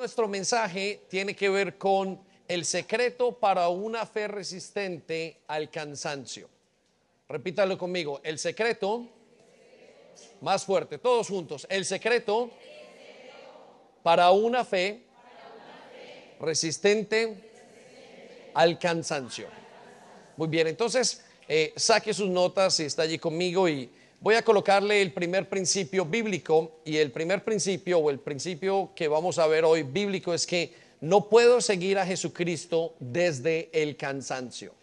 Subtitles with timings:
[0.00, 2.18] Nuestro mensaje tiene que ver con
[2.48, 6.48] el secreto para una fe resistente al cansancio.
[7.28, 9.06] Repítalo conmigo, el secreto,
[10.40, 12.48] más fuerte, todos juntos, el secreto
[14.02, 15.02] para una fe
[16.40, 17.50] resistente
[18.54, 19.48] al cansancio.
[20.38, 23.90] Muy bien, entonces eh, saque sus notas si está allí conmigo y
[24.20, 29.08] voy a colocarle el primer principio bíblico y el primer principio o el principio que
[29.08, 34.74] vamos a ver hoy bíblico es que no puedo seguir a Jesucristo desde el cansancio.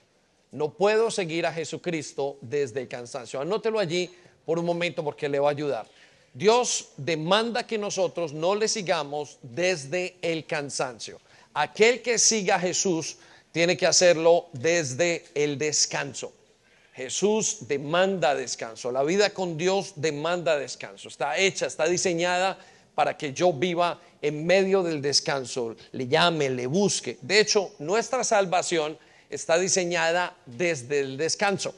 [0.51, 3.39] No puedo seguir a Jesucristo desde el cansancio.
[3.39, 4.09] Anótelo allí
[4.45, 5.87] por un momento porque le va a ayudar.
[6.33, 11.19] Dios demanda que nosotros no le sigamos desde el cansancio.
[11.53, 13.17] Aquel que siga a Jesús
[13.51, 16.33] tiene que hacerlo desde el descanso.
[16.97, 18.91] Jesús demanda descanso.
[18.91, 21.09] La vida con Dios demanda descanso.
[21.09, 22.57] Está hecha, está diseñada
[22.95, 27.19] para que yo viva en medio del descanso, le llame, le busque.
[27.21, 28.97] De hecho, nuestra salvación
[29.29, 31.75] está diseñada desde el descanso.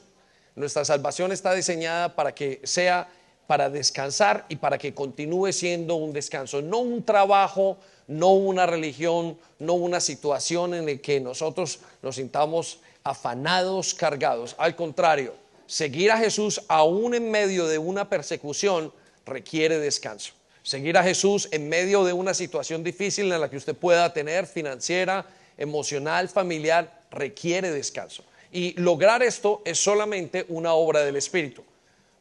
[0.54, 3.06] Nuestra salvación está diseñada para que sea
[3.46, 9.36] para descansar y para que continúe siendo un descanso, no un trabajo, no una religión,
[9.58, 14.54] no una situación en la que nosotros nos sintamos afanados, cargados.
[14.58, 15.34] Al contrario,
[15.66, 18.92] seguir a Jesús aún en medio de una persecución
[19.26, 20.32] requiere descanso.
[20.62, 24.46] Seguir a Jesús en medio de una situación difícil en la que usted pueda tener
[24.46, 28.24] financiera, emocional, familiar, requiere descanso.
[28.52, 31.64] Y lograr esto es solamente una obra del Espíritu.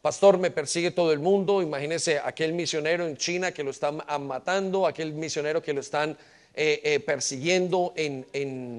[0.02, 1.62] Pastor, me persigue todo el mundo.
[1.62, 6.18] Imagínese aquel misionero en China que lo están matando, aquel misionero que lo están
[6.56, 8.26] eh, eh, persiguiendo en,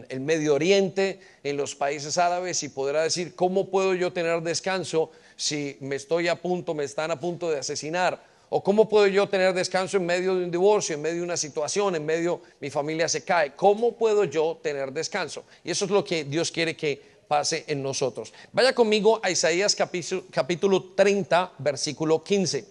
[0.09, 5.11] el Medio Oriente, en los países árabes, y podrá decir, ¿cómo puedo yo tener descanso
[5.37, 8.23] si me estoy a punto, me están a punto de asesinar?
[8.51, 11.37] ¿O cómo puedo yo tener descanso en medio de un divorcio, en medio de una
[11.37, 13.55] situación, en medio mi familia se cae?
[13.55, 15.45] ¿Cómo puedo yo tener descanso?
[15.63, 18.33] Y eso es lo que Dios quiere que pase en nosotros.
[18.53, 22.65] Vaya conmigo a Isaías capítulo, capítulo 30, versículo 15.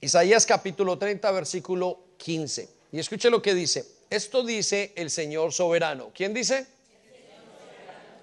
[0.00, 2.81] Isaías capítulo 30, versículo 15.
[2.92, 3.86] Y escuche lo que dice.
[4.10, 6.12] Esto dice el Señor soberano.
[6.14, 6.66] ¿Quién dice?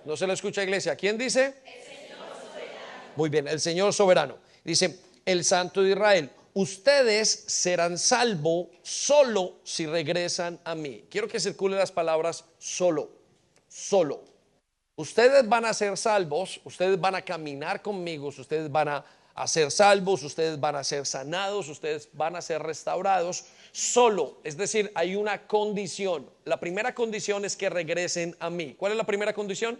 [0.05, 0.95] No se lo escucha iglesia.
[0.95, 1.55] ¿Quién dice?
[3.15, 4.37] Muy bien, el Señor soberano.
[4.63, 11.05] Dice, el Santo de Israel, ustedes serán salvo solo si regresan a mí.
[11.09, 13.09] Quiero que circule las palabras solo,
[13.67, 14.23] solo.
[14.95, 19.05] Ustedes van a ser salvos, ustedes van a caminar conmigo, ustedes van a,
[19.39, 24.37] a ser salvos, ustedes van a ser sanados, ustedes van a ser restaurados solo.
[24.43, 26.29] Es decir, hay una condición.
[26.43, 28.75] La primera condición es que regresen a mí.
[28.77, 29.79] ¿Cuál es la primera condición?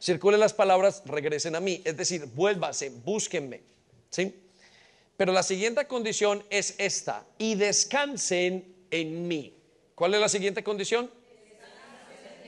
[0.00, 1.82] Circulen las palabras, regresen a mí.
[1.84, 3.60] Es decir, vuélvanse, búsquenme.
[4.10, 4.42] ¿Sí?
[5.16, 9.54] Pero la siguiente condición es esta, y descansen en mí.
[9.94, 11.08] ¿Cuál es la siguiente condición?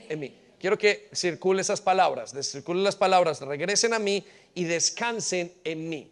[0.09, 0.46] En mí.
[0.59, 4.25] Quiero que circule esas palabras, circulen las palabras, regresen a mí
[4.55, 6.11] y descansen en mí.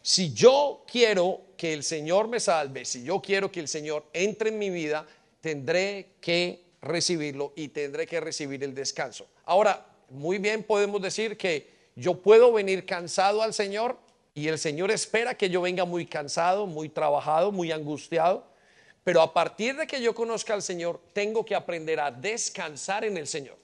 [0.00, 4.48] Si yo quiero que el Señor me salve, si yo quiero que el Señor entre
[4.48, 5.06] en mi vida,
[5.40, 9.26] tendré que recibirlo y tendré que recibir el descanso.
[9.44, 13.98] Ahora, muy bien podemos decir que yo puedo venir cansado al Señor
[14.34, 18.46] y el Señor espera que yo venga muy cansado, muy trabajado, muy angustiado.
[19.04, 23.16] Pero a partir de que yo conozca al Señor, tengo que aprender a descansar en
[23.16, 23.61] el Señor.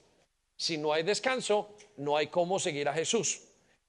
[0.59, 3.43] Si no hay descanso, no hay cómo seguir a Jesús.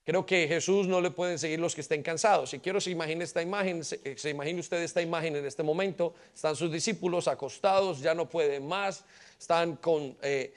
[0.04, 2.50] Creo que Jesús no le pueden seguir los que estén cansados.
[2.50, 6.14] Si quiero se imagine esta imagen, se, se, imagine usted esta imagen en este momento.
[6.32, 9.04] Están sus discípulos acostados, ya no pueden más,
[9.36, 10.54] están con, eh,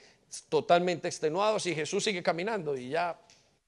[0.48, 3.18] totalmente extenuados y Jesús sigue caminando y ya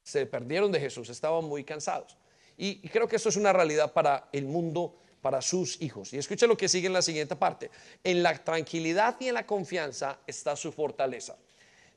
[0.04, 2.16] se perdieron de Jesús, estaban muy cansados.
[2.56, 6.12] Y, y creo que esto es una realidad para el mundo, para sus hijos.
[6.12, 7.72] Y escuche lo que sigue en la siguiente parte.
[8.04, 11.36] En la tranquilidad y en la confianza está su fortaleza.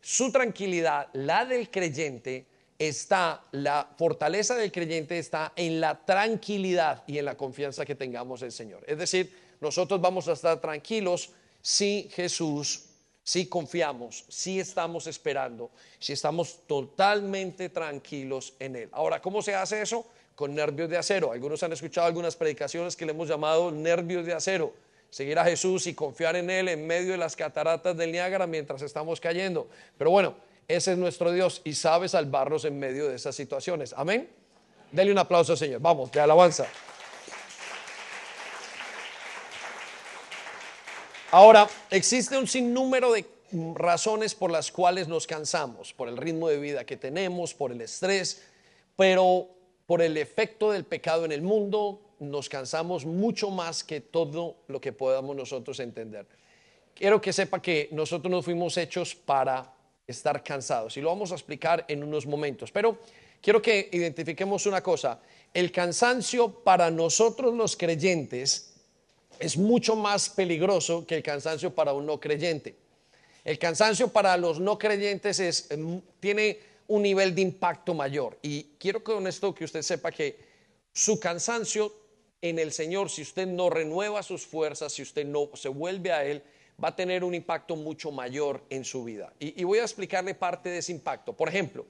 [0.02, 2.46] Su tranquilidad, la del creyente,
[2.80, 8.42] está, la fortaleza del creyente está en la tranquilidad y en la confianza que tengamos
[8.42, 8.84] en el Señor.
[8.88, 11.32] Es decir, nosotros vamos a estar tranquilos
[11.62, 12.86] si Jesús,
[13.22, 18.90] si confiamos, si estamos esperando, si estamos totalmente tranquilos en Él.
[18.94, 20.08] Ahora, ¿cómo se hace eso?
[20.34, 21.34] Con nervios de acero.
[21.34, 24.74] Algunos han escuchado algunas predicaciones que le hemos llamado nervios de acero.
[25.10, 28.82] Seguir a Jesús y confiar en Él en medio de las cataratas del Niágara mientras
[28.82, 29.68] estamos cayendo.
[29.98, 30.36] Pero bueno,
[30.68, 33.94] ese es nuestro Dios y sabe salvarnos en medio de esas situaciones.
[33.98, 34.30] Amén.
[34.92, 35.82] Denle un aplauso, Señor.
[35.82, 36.68] Vamos, de alabanza.
[41.32, 43.26] Ahora, existe un sinnúmero de
[43.76, 47.82] razones por las cuales nos cansamos, por el ritmo de vida que tenemos, por el
[47.82, 48.44] estrés,
[48.96, 49.48] pero
[49.86, 54.80] por el efecto del pecado en el mundo, nos cansamos mucho más que todo lo
[54.80, 56.26] que podamos nosotros entender.
[56.94, 59.74] Quiero que sepa que nosotros no fuimos hechos para
[60.06, 62.98] estar cansados y lo vamos a explicar en unos momentos, pero
[63.42, 65.20] quiero que identifiquemos una cosa,
[65.54, 68.74] el cansancio para nosotros los creyentes
[69.40, 72.76] es mucho más peligroso que el cansancio para un no creyente.
[73.46, 78.38] El cansancio para los no creyentes es, em, tiene un nivel de impacto mayor.
[78.42, 80.38] Y quiero con esto que usted sepa que
[80.92, 81.94] su cansancio
[82.42, 86.24] en el Señor, si usted no renueva sus fuerzas, si usted no se vuelve a
[86.24, 86.42] Él,
[86.82, 89.34] va a tener un impacto mucho mayor en su vida.
[89.40, 91.34] Y, voy a explicarle parte de ese impacto.
[91.34, 91.86] Por ejemplo,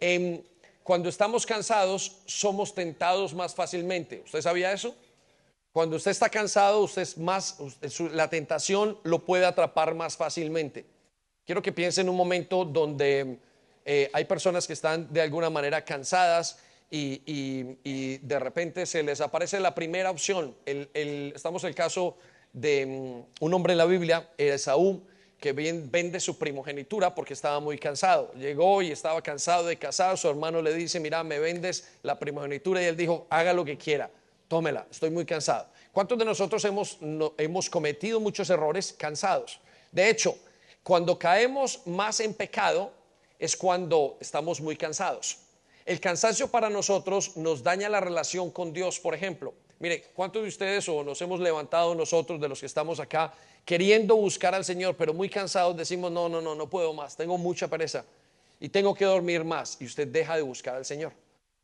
[0.00, 0.42] em,
[0.82, 4.22] cuando estamos cansados, somos tentados más fácilmente.
[4.24, 4.94] ¿Usted sabía eso?
[5.72, 7.58] Cuando usted está cansado, usted es más,
[8.12, 10.84] la tentación lo puede atrapar más fácilmente.
[11.46, 13.38] Quiero que piense en un momento donde
[13.84, 16.58] eh, hay personas que están de alguna manera cansadas
[16.94, 20.54] y, de repente se les aparece la primera opción.
[20.64, 22.16] estamos en el caso
[22.52, 25.02] de mm, un hombre en la Biblia, Esaú,
[25.40, 28.32] que vende su primogenitura porque estaba muy cansado.
[28.34, 30.16] Llegó y estaba cansado de casar.
[30.16, 32.80] Su hermano le dice, mira, me vendes la primogenitura.
[32.80, 34.08] Y él dijo, haga lo que quiera
[34.52, 35.66] tómela, estoy muy cansado.
[35.92, 36.98] ¿Cuántos de nosotros hemos,
[37.38, 39.58] hemos cometido muchos errores cansados?
[39.90, 40.36] De hecho,
[40.82, 42.92] cuando caemos más en pecado
[43.38, 45.38] es cuando estamos muy cansados.
[45.84, 49.54] El cansancio para nosotros nos daña la relación con Dios, por ejemplo.
[49.80, 53.34] Mire, ¿cuántos de ustedes o nos hemos levantado nosotros de los que estamos acá
[53.64, 57.36] queriendo buscar al Señor, pero muy cansados decimos, no, no, no, no puedo más, tengo
[57.36, 58.04] mucha pereza
[58.60, 61.12] y tengo que dormir más y usted deja de buscar al Señor?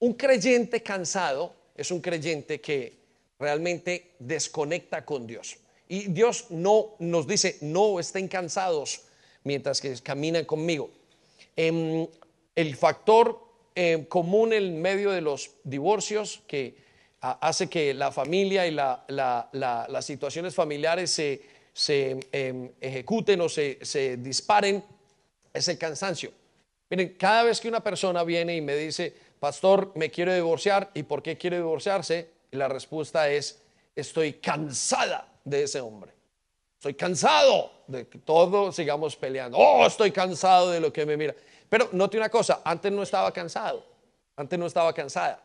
[0.00, 2.99] Un creyente cansado es un creyente que
[3.38, 5.56] realmente desconecta con Dios.
[5.88, 9.03] Y Dios no nos dice, no estén cansados
[9.44, 10.91] mientras que caminan conmigo.
[11.56, 12.06] Em,
[12.55, 13.48] el factor
[13.81, 16.75] em, común en medio de los divorcios que
[17.21, 24.83] hace que la familia y las situaciones familiares se, em, ejecuten o se, disparen
[25.55, 26.33] es el cansancio.
[26.91, 30.91] Miren, cada vez que una persona viene y me dice, pastor, me quiero divorciar.
[30.95, 32.31] ¿Y por qué quiere divorciarse?
[32.51, 33.61] La respuesta es,
[33.95, 36.11] estoy cansada de ese hombre.
[36.79, 39.57] Estoy cansado de que todos sigamos peleando.
[39.57, 41.37] Oh, estoy cansado de lo que me mira.
[41.69, 43.85] Pero note una cosa, antes no estaba cansado,
[44.37, 45.43] antes no estaba cansada.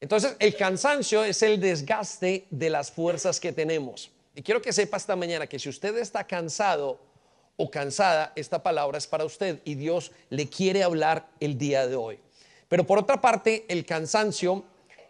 [0.00, 4.10] Entonces, el cansancio es el desgaste de las fuerzas que tenemos.
[4.34, 7.00] Y quiero que sepa esta mañana que si usted está cansado
[7.56, 11.96] o cansada, esta palabra es para usted y Dios le quiere hablar el día de
[11.96, 12.20] hoy.
[12.68, 14.62] Pero por otra parte, el cansancio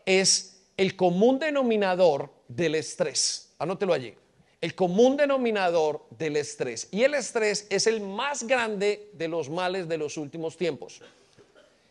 [0.07, 3.51] es el común denominador del estrés.
[3.59, 4.15] Anótelo allí.
[4.61, 6.89] El común denominador del estrés.
[6.91, 11.01] Y el estrés es el más grande de los males de los últimos tiempos.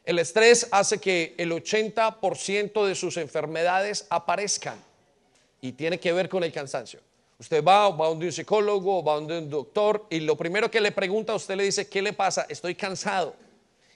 [0.03, 4.81] El estrés hace que el 80% de sus enfermedades aparezcan
[5.61, 6.99] y tiene que ver con el cansancio.
[7.39, 10.91] Usted va, va a un psicólogo, va a un doctor y lo primero que le
[10.91, 12.45] pregunta usted le dice, ¿qué le pasa?
[12.49, 13.35] Estoy cansado.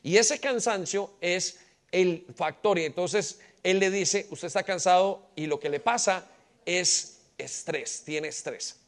[0.03, 1.59] Y ese cansancio es
[1.91, 2.77] el factor.
[2.77, 6.25] Y entonces él le dice, usted está cansado y lo que le pasa
[6.65, 8.79] es estrés, tiene estrés.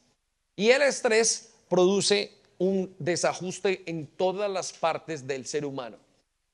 [0.55, 5.97] Y el estrés produce un desajuste en todas las partes del ser humano.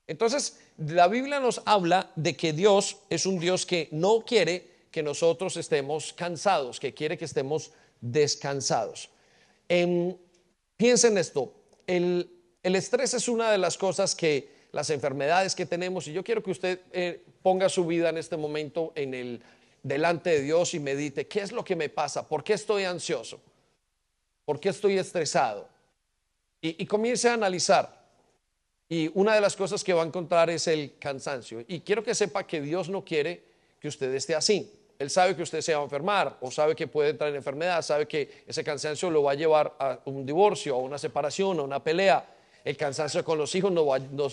[0.06, 5.02] Entonces, la Biblia nos habla de que Dios es un Dios que no quiere que
[5.02, 9.10] nosotros estemos cansados, que quiere que estemos descansados.
[9.68, 10.18] En,
[10.76, 11.54] piensen esto,
[11.86, 12.28] el,
[12.62, 16.42] el estrés es una de las cosas que las enfermedades que tenemos y yo quiero
[16.42, 19.42] que usted eh, ponga su vida en este momento en el
[19.82, 22.26] delante de Dios y medite, ¿qué es lo que me pasa?
[22.26, 23.40] ¿Por qué estoy ansioso?
[24.44, 25.68] ¿Por qué estoy estresado?
[26.60, 28.00] Y, y comience a analizar.
[28.88, 31.64] Y una de las cosas que va a encontrar es el cansancio.
[31.68, 33.44] Y quiero que sepa que Dios no quiere
[33.78, 34.70] que usted esté así.
[34.98, 37.80] Él sabe que usted se va a enfermar o sabe que puede entrar en enfermedad,
[37.80, 41.62] sabe que ese cansancio lo va a llevar a un divorcio, a una separación, a
[41.62, 42.22] una pelea.
[42.64, 43.86] El cansancio con los hijos nos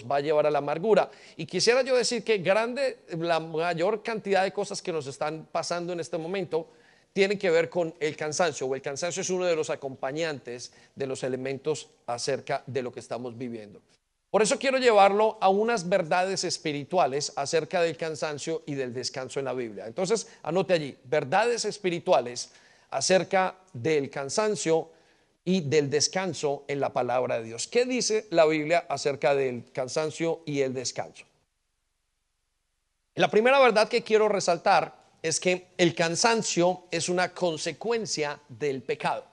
[0.06, 1.10] va, a llevar a la amargura.
[1.36, 5.94] Y quisiera yo decir que grande, la mayor cantidad de cosas que nos están pasando
[5.94, 6.68] en este momento
[7.14, 11.08] tienen que ver con el cansancio, o el cansancio es uno de los acompañantes de
[11.08, 13.82] los elementos acerca de lo que estamos viviendo.
[14.30, 19.46] Por eso quiero llevarlo a unas verdades espirituales acerca del cansancio y del descanso en
[19.46, 19.88] la Biblia.
[19.88, 22.52] Entonces, anote allí, verdades espirituales
[22.92, 24.90] acerca del cansancio
[25.48, 27.70] y del descanso en la palabra de Dios.
[27.70, 31.24] ¿Qué dice la Biblia acerca del cansancio y el descanso?
[33.16, 39.24] La primera verdad que quiero resaltar es que el cansancio es una consecuencia del pecado.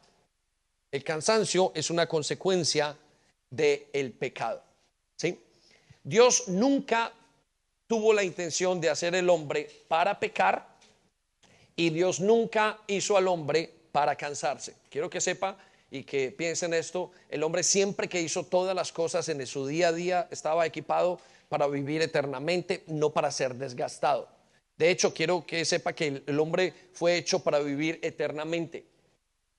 [0.92, 2.97] El cansancio es una consecuencia
[3.50, 4.62] del pecado.
[5.16, 5.37] ¿sí?
[6.04, 7.12] Dios nunca
[7.88, 10.76] tuvo la intención de hacer el hombre para pecar
[11.75, 14.76] Y Dios nunca hizo al hombre para cansarse.
[14.88, 15.59] Quiero que sepa
[15.95, 19.89] y que piensen esto, el hombre siempre que hizo todas las cosas en su día
[19.89, 24.29] a día estaba equipado para vivir eternamente, no para ser desgastado.
[24.77, 28.85] De hecho, quiero que sepa que el hombre fue hecho para vivir eternamente.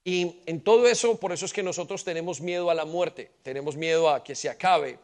[0.03, 3.77] Y en todo eso, por eso es que nosotros tenemos miedo a la muerte, tenemos
[3.77, 4.99] miedo a que se acabe,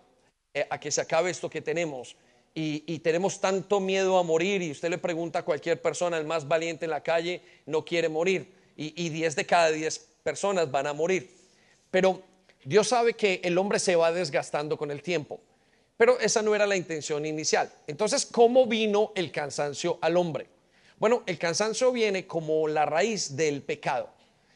[0.53, 2.17] eh, a que se acabe esto que tenemos.
[2.53, 6.45] Y, tenemos tanto miedo a morir y usted le pregunta a cualquier persona, el más
[6.45, 8.51] valiente en la calle, no quiere morir.
[8.75, 11.35] Y, y 10 de cada 10 personas van a morir.
[11.89, 12.21] Pero
[12.63, 15.39] Dios sabe que el hombre se va desgastando con el tiempo.
[15.97, 17.71] Pero esa no era la intención inicial.
[17.85, 20.47] Entonces, ¿cómo vino el cansancio al hombre?
[20.97, 24.09] Bueno, el cansancio viene como la raíz del pecado,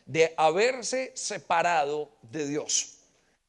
[0.06, 2.98] de haberse separado de Dios.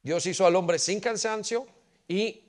[0.02, 1.66] Dios hizo al hombre sin cansancio
[2.08, 2.42] y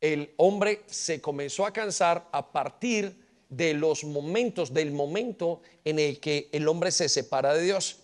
[0.00, 3.16] el hombre se comenzó a cansar a partir
[3.48, 8.00] de los momentos, del momento en el que el hombre se separa de Dios.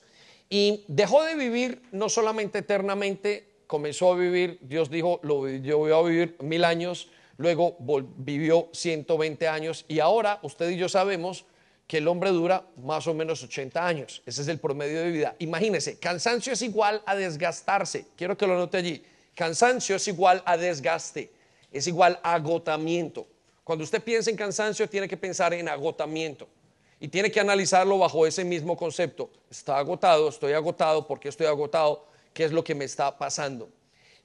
[0.50, 5.92] Y dejó de vivir no solamente eternamente, comenzó a vivir, Dios dijo, lo, yo voy
[5.92, 7.76] a vivir mil años, luego
[8.18, 11.46] vivió 120 años y ahora usted y yo sabemos
[11.86, 14.22] que el hombre dura más o menos 80 años.
[14.26, 15.36] Ese es el promedio de vida.
[15.38, 18.06] Imagínese, cansancio es igual a desgastarse.
[18.16, 19.02] Quiero que lo note allí.
[19.34, 21.30] Cansancio es igual a desgaste
[21.72, 23.26] es igual a agotamiento.
[23.64, 26.48] Cuando usted piensa en cansancio, tiene que pensar en agotamiento
[27.00, 29.30] y tiene que analizarlo bajo ese mismo concepto.
[29.50, 32.04] Está agotado, estoy agotado, ¿por qué estoy agotado?
[32.34, 33.70] ¿Qué es lo que me está pasando?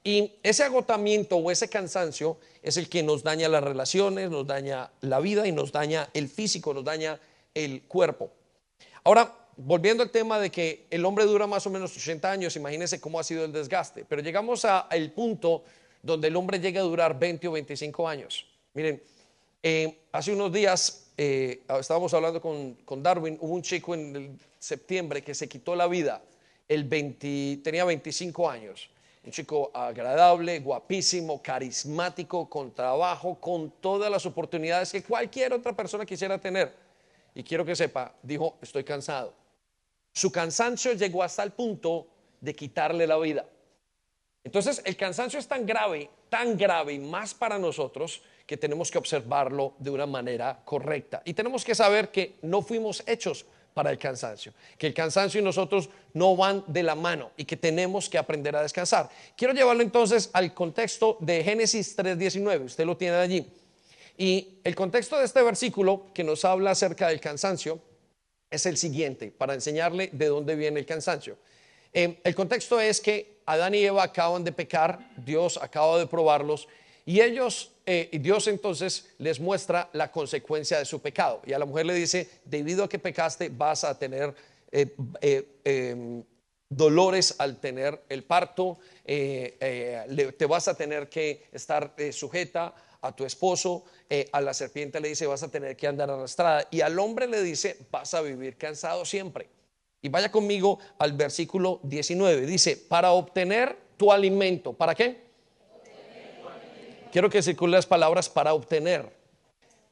[0.04, 4.90] Y ese agotamiento o ese cansancio es el que nos daña las relaciones, nos daña
[5.00, 7.18] la vida y nos daña el físico, nos daña
[7.54, 8.30] el cuerpo.
[9.02, 13.00] Ahora, volviendo al tema de que el hombre dura más o menos 80 años, imagínense
[13.00, 15.64] cómo ha sido el desgaste, pero llegamos al punto
[16.02, 18.46] donde el hombre llega a durar 20 o 25 años.
[18.74, 19.02] Miren,
[19.62, 25.34] eh, hace unos días eh, estábamos hablando con, Darwin, hubo un chico en septiembre que
[25.34, 26.22] se quitó la vida,
[26.68, 28.90] el 20, tenía 25 años,
[29.24, 36.04] un chico agradable, guapísimo, carismático, con trabajo, con todas las oportunidades que cualquier otra persona
[36.04, 36.72] quisiera tener.
[37.34, 39.34] Y quiero que sepa, dijo, estoy cansado.
[40.12, 42.06] Su cansancio llegó hasta el punto
[42.40, 43.44] de quitarle la vida.
[44.44, 48.98] Entonces, el cansancio es tan grave, tan grave y más para nosotros que tenemos que
[48.98, 51.22] observarlo de una manera correcta.
[51.24, 55.44] Y tenemos que saber que no fuimos hechos para el cansancio, que el cansancio y
[55.44, 59.10] nosotros no van de la mano y que tenemos que aprender a descansar.
[59.36, 63.46] Quiero llevarlo entonces al contexto de Génesis 3.19, usted lo tiene allí.
[64.16, 67.78] Y el contexto de este versículo que nos habla acerca del cansancio
[68.50, 71.36] es el siguiente, para enseñarle de dónde viene el cansancio.
[71.92, 76.66] Eh, el contexto es que Adán y Eva acaban de pecar, Dios acaba de probarlos
[77.04, 81.40] y ellos, eh, Dios entonces les muestra la consecuencia de su pecado.
[81.46, 84.34] Y a la mujer le dice, debido a que pecaste vas a tener
[84.72, 86.24] eh, eh, em,
[86.68, 93.84] dolores al tener el parto, te vas a tener que estar sujeta a tu esposo,
[94.32, 96.66] a la serpiente le dice, vas a tener que andar arrastrada.
[96.72, 99.48] Y al hombre le dice, vas a vivir cansado siempre.
[100.02, 102.46] Y vaya conmigo al versículo 19.
[102.46, 104.72] Dice, para obtener tu alimento.
[104.72, 105.25] ¿Para qué?
[107.12, 109.10] Quiero que circulen las palabras para obtener.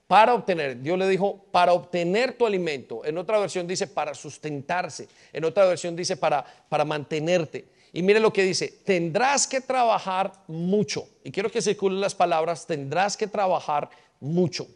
[0.07, 0.81] Para obtener.
[0.81, 3.05] Dios le dijo, para obtener tu alimento.
[3.05, 5.09] En otra versión dice, para sustentarse.
[5.33, 7.69] En otra versión dice, para, para mantenerte.
[7.93, 11.09] Y mire lo que dice, tendrás que trabajar mucho.
[11.23, 13.89] Y quiero que circulen las palabras, tendrás que trabajar
[14.21, 14.67] mucho.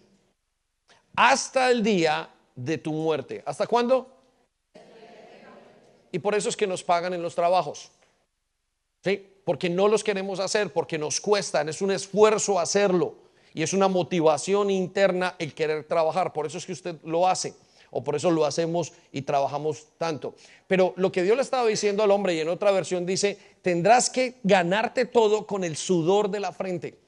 [1.16, 3.42] Hasta el día de tu muerte.
[3.44, 4.14] ¿Hasta cuándo?
[6.10, 7.90] y por eso es que nos pagan en los trabajos.
[9.04, 9.26] ¿Sí?
[9.44, 13.14] Porque no los queremos hacer, porque nos cuestan, es un esfuerzo hacerlo
[13.54, 16.32] y es una motivación interna el querer trabajar.
[16.32, 17.54] Por eso es que usted lo hace
[17.90, 20.34] o por eso lo hacemos y trabajamos tanto.
[20.66, 24.10] Pero lo que Dios le estaba diciendo al hombre y en otra versión dice, tendrás
[24.10, 26.98] que ganarte todo con el sudor de la frente.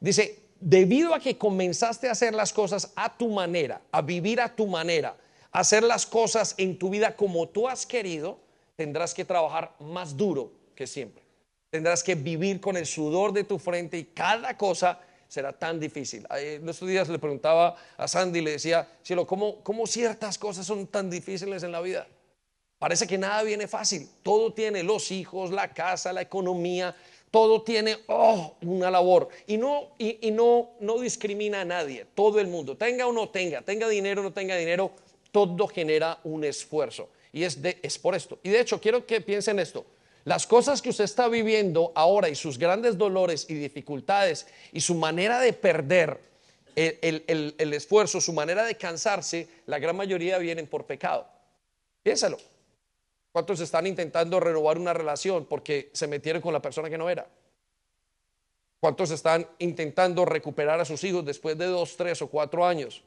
[0.00, 4.54] Dice, debido a que comenzaste a hacer las cosas a tu manera, a vivir a
[4.54, 5.16] tu manera,
[5.52, 8.40] hacer las cosas en tu vida como tú has querido,
[8.76, 11.24] tendrás que trabajar más duro que siempre.
[11.70, 16.24] Tendrás que vivir con el sudor de tu frente y cada cosa será tan difícil.
[16.30, 20.86] En estos días le preguntaba a Sandy, le decía, cielo, ¿cómo, ¿cómo ciertas cosas son
[20.86, 22.06] tan difíciles en la vida?
[22.78, 24.08] Parece que nada viene fácil.
[24.22, 26.94] Todo tiene los hijos, la casa, la economía,
[27.32, 32.38] todo tiene oh, una labor y no y, y, no no discrimina a nadie, todo
[32.38, 34.92] el mundo, tenga o no tenga, tenga dinero o no tenga dinero,
[35.32, 37.10] todo genera un esfuerzo.
[37.32, 38.38] Y es, de, es por esto.
[38.42, 39.84] Y de hecho, quiero que piensen esto.
[40.24, 44.94] Las cosas que usted está viviendo ahora y sus grandes dolores y dificultades y su
[44.94, 46.20] manera de perder
[46.76, 51.26] el, esfuerzo, su manera de cansarse, la gran mayoría vienen por pecado.
[52.02, 52.38] Piénsalo.
[53.32, 57.26] ¿Cuántos están intentando renovar una relación porque se metieron con la persona que no era?
[58.80, 63.02] ¿Cuántos están intentando recuperar a sus hijos después de dos, tres o cuatro años?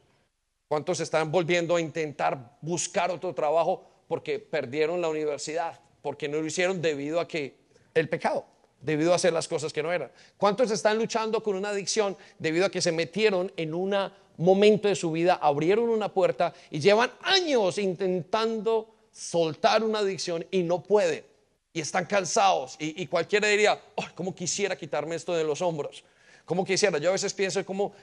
[0.68, 5.80] ¿Cuántos están volviendo a intentar buscar otro trabajo porque perdieron la universidad?
[6.02, 7.56] Porque no lo hicieron debido a que
[7.94, 8.46] el pecado,
[8.82, 10.12] debido a hacer las cosas que no eran.
[10.38, 13.96] ¿Cuántos están luchando con una adicción debido a que se metieron en un
[14.38, 20.64] momento de su vida, abrieron una puerta y llevan años intentando soltar una adicción y
[20.64, 21.32] no pueden?
[21.74, 26.04] y están cansados y, cualquiera diría, oh, ¿cómo quisiera quitarme esto de los hombros?
[26.46, 26.98] ¿Cómo quisiera?
[26.98, 27.94] Yo a veces pienso cómo,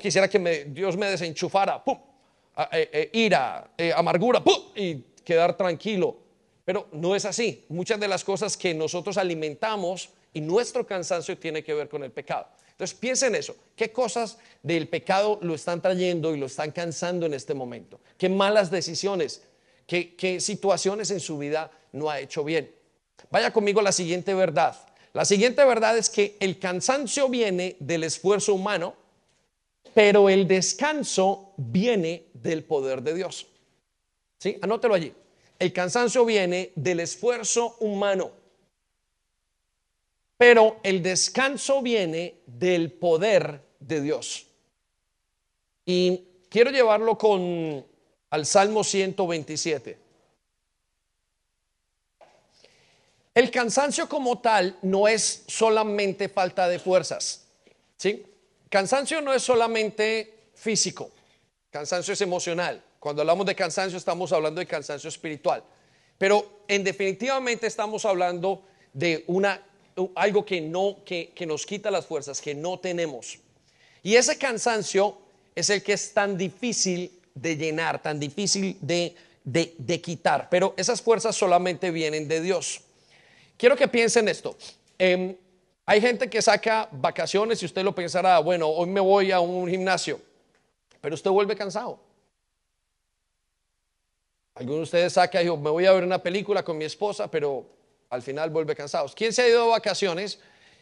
[0.00, 1.98] quisiera que Dios me desenchufara, ¡pum!
[2.72, 4.56] Eh, eh, ira, eh, amargura, ¡pum!
[4.74, 6.16] y quedar tranquilo.
[6.64, 7.64] Pero no es así.
[7.68, 12.10] Muchas de las cosas que nosotros alimentamos y nuestro cansancio tiene que ver con el
[12.12, 12.46] pecado.
[12.70, 13.54] Entonces piensen eso.
[13.76, 18.00] ¿Qué cosas del pecado lo están trayendo y lo están cansando en este momento?
[18.16, 19.42] ¿Qué malas decisiones?
[19.86, 22.74] ¿Qué, situaciones en su vida no ha hecho bien.
[23.30, 24.76] Vaya conmigo la siguiente verdad.
[25.12, 28.94] La siguiente verdad es que el cansancio viene del esfuerzo humano,
[29.94, 33.46] pero el descanso viene del poder de Dios.
[34.38, 34.58] ¿Sí?
[34.62, 35.12] Anótelo allí.
[35.62, 38.32] El cansancio viene del esfuerzo humano,
[40.36, 44.44] pero el descanso viene del poder de Dios.
[45.86, 47.86] Y quiero llevarlo con
[48.30, 49.98] al Salmo 127.
[53.32, 57.46] El cansancio como tal no es solamente falta de fuerzas.
[57.98, 58.26] ¿sí?
[58.68, 61.12] Cansancio no es solamente físico,
[61.70, 62.82] cansancio es emocional.
[63.02, 65.64] Cuando hablamos de cansancio estamos hablando de cansancio espiritual.
[66.16, 69.60] Pero en definitivamente estamos hablando de una,
[70.14, 73.40] algo que, no, que, nos quita las fuerzas, que no tenemos.
[74.04, 75.18] Y ese cansancio
[75.52, 80.46] es el que es tan difícil de llenar, tan difícil de, de quitar.
[80.48, 82.82] Pero esas fuerzas solamente vienen de Dios.
[83.56, 84.56] Quiero que piensen esto.
[84.96, 85.34] Em,
[85.86, 89.68] hay gente que saca vacaciones y usted lo pensará, bueno, hoy me voy a un
[89.68, 90.20] gimnasio,
[91.00, 92.11] pero usted vuelve cansado.
[94.62, 97.28] Algunos de ustedes saca y dijo, me voy a ver una película con mi esposa,
[97.28, 97.66] pero
[98.10, 99.10] al final vuelve cansado.
[99.12, 100.38] ¿Quién se ha ido a vacaciones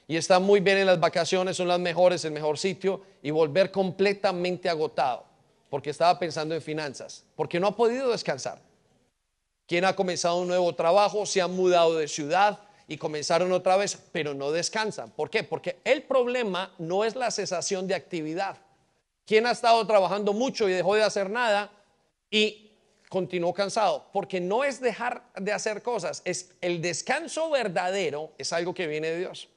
[0.06, 3.70] y está muy bien en las vacaciones, son las mejores, el mejor sitio, y volver
[3.70, 5.24] completamente agotado
[5.70, 8.60] porque estaba pensando en finanzas, porque no ha podido descansar?
[9.66, 13.96] ¿Quién ha comenzado un nuevo trabajo, se ha mudado de ciudad, y comenzaron otra vez,
[14.12, 15.10] pero no descansan.
[15.12, 15.42] ¿Por qué?
[15.42, 18.58] Porque el problema no es la cesación de actividad.
[19.24, 21.70] ¿Quién ha estado trabajando mucho y dejó de hacer nada
[22.30, 22.69] y
[23.10, 24.08] continuó cansado?
[24.12, 29.10] Porque no es dejar de hacer cosas, es el descanso verdadero, es algo que viene
[29.10, 29.48] de Dios.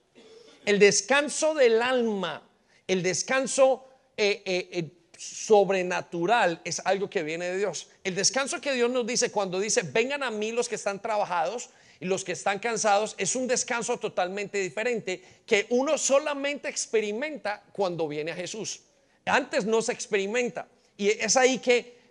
[0.66, 2.42] El descanso del alma,
[2.88, 3.86] el descanso
[4.18, 7.90] eh, eh, eh, sobrenatural es algo que viene de Dios.
[8.04, 11.70] El descanso que Dios nos dice cuando dice, vengan a mí los que están trabajados
[12.00, 18.08] y los que están cansados es un descanso totalmente diferente que uno solamente experimenta cuando
[18.08, 18.82] viene a Jesús.
[19.26, 20.68] Antes no se experimenta.
[20.98, 22.03] Y es ahí que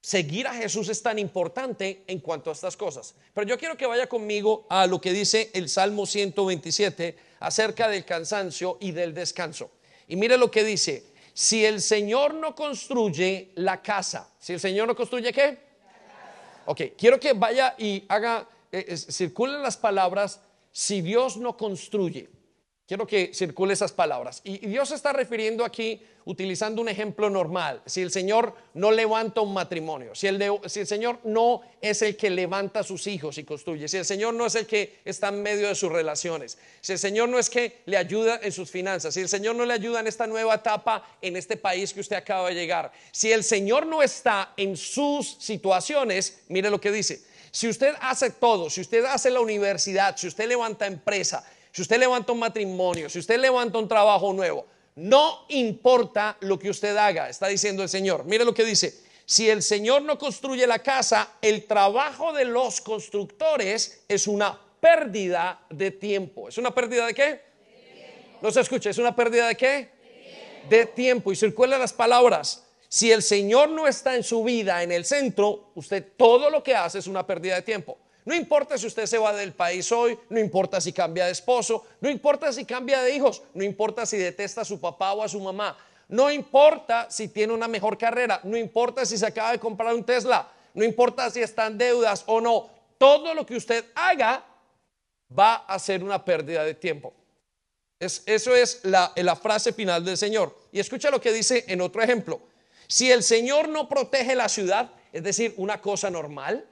[0.00, 3.14] seguir a Jesús es tan importante en cuanto a estas cosas.
[3.34, 8.04] Pero yo quiero que vaya conmigo a lo que dice el Salmo 127 acerca del
[8.04, 9.70] cansancio y del descanso.
[10.06, 14.88] Y mire lo que dice, si el Señor no construye la casa, si el Señor
[14.88, 15.58] no construye qué?
[16.66, 20.40] Ok, quiero que vaya y haga eh, circulen las palabras
[20.72, 22.28] si Dios no construye.
[22.88, 24.40] Quiero que circule esas palabras.
[24.44, 27.82] Y, Dios está refiriendo aquí utilizando un ejemplo normal.
[27.84, 32.16] Si el Señor no levanta un matrimonio, si el, si el Señor no es el
[32.16, 35.28] que levanta a sus hijos y construye, si el Señor no es el que está
[35.28, 38.70] en medio de sus relaciones, si el Señor no es que le ayuda en sus
[38.70, 42.00] finanzas, si el Señor no le ayuda en esta nueva etapa en este país que
[42.00, 46.90] usted acaba de llegar, si el Señor no está en sus situaciones, mire lo que
[46.90, 47.20] dice
[47.50, 51.44] si usted hace todo, si usted hace la universidad, si usted levanta empresa,
[51.78, 56.70] si usted levanta un matrimonio, si usted levanta un trabajo nuevo, no importa lo que
[56.70, 58.24] usted haga, está diciendo el Señor.
[58.24, 59.04] Mire lo que dice.
[59.24, 65.60] Si el Señor no construye la casa, el trabajo de los constructores es una pérdida
[65.70, 66.48] de tiempo.
[66.48, 67.42] ¿Es una pérdida de qué?
[68.42, 69.88] No se escucha, ¿es una pérdida de qué?
[70.68, 71.30] De tiempo.
[71.30, 72.64] Y circula las palabras.
[72.88, 76.74] Si el Señor no está en su vida, en el centro, usted todo lo que
[76.74, 77.98] hace es una pérdida de tiempo.
[78.28, 81.86] No importa si usted se va del país hoy, no importa si cambia de esposo,
[82.02, 85.28] no importa si cambia de hijos, no importa si detesta a su papá o a
[85.30, 85.74] su mamá,
[86.08, 90.04] no importa si tiene una mejor carrera, no importa si se acaba de comprar un
[90.04, 94.44] Tesla, no importa si está en deudas o no, todo lo que usted haga
[95.36, 97.14] va a ser una pérdida de tiempo.
[97.98, 100.54] eso es la, la frase final del Señor.
[100.70, 102.42] Y escucha lo que dice en otro ejemplo.
[102.88, 106.66] Si el Señor no protege la ciudad, es decir, una cosa normal,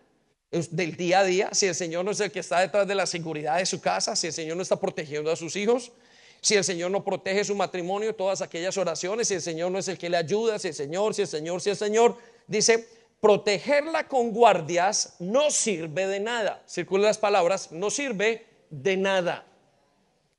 [0.50, 3.06] del día a día, si el Señor no es el que está detrás de la
[3.06, 5.92] seguridad de su casa, si el Señor no está protegiendo a sus hijos,
[6.40, 9.88] si el Señor no protege su matrimonio, todas aquellas oraciones, si el Señor no es
[9.88, 12.86] el que le ayuda, si el Señor, si el Señor, si el Señor, dice,
[13.20, 16.62] protegerla con guardias no sirve de nada.
[16.68, 19.44] Circula las palabras, no sirve de nada.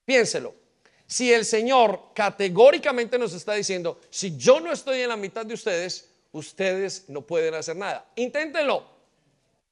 [0.05, 0.55] Piénselo.
[1.05, 5.53] Si el Señor categóricamente nos está diciendo, si yo no estoy en la mitad de
[5.53, 8.09] ustedes, ustedes no pueden hacer nada.
[8.15, 8.96] Inténtenlo.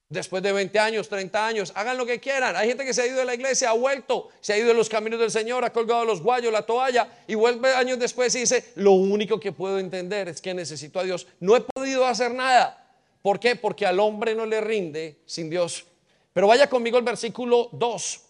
[0.08, 2.54] Después de 20 años, 30 años, hagan lo que quieran.
[2.54, 4.74] Hay gente que se ha ido de la iglesia, ha vuelto, se ha ido de
[4.74, 8.40] los caminos del Señor, ha colgado los guayos, la toalla y vuelve años después y
[8.40, 11.26] dice, lo único que puedo entender es que necesito a Dios.
[11.40, 12.86] No he podido hacer nada.
[13.20, 13.56] ¿Por qué?
[13.56, 15.84] Porque al hombre no le rinde sin Dios.
[16.32, 18.20] Pero vaya conmigo al versículo 2.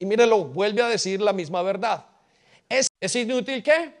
[0.00, 2.06] Y mírelo, vuelve a decir la misma verdad.
[2.68, 3.94] ¿Es, ¿Es inútil qué?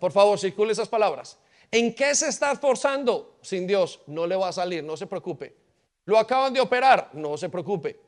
[0.00, 1.36] Por favor, circule esas palabras.
[1.72, 3.38] ¿En qué se está esforzando?
[3.40, 5.56] Sin Dios no le va a salir, no se preocupe.
[6.04, 7.10] ¿Lo acaban de operar?
[7.14, 7.98] No se preocupe.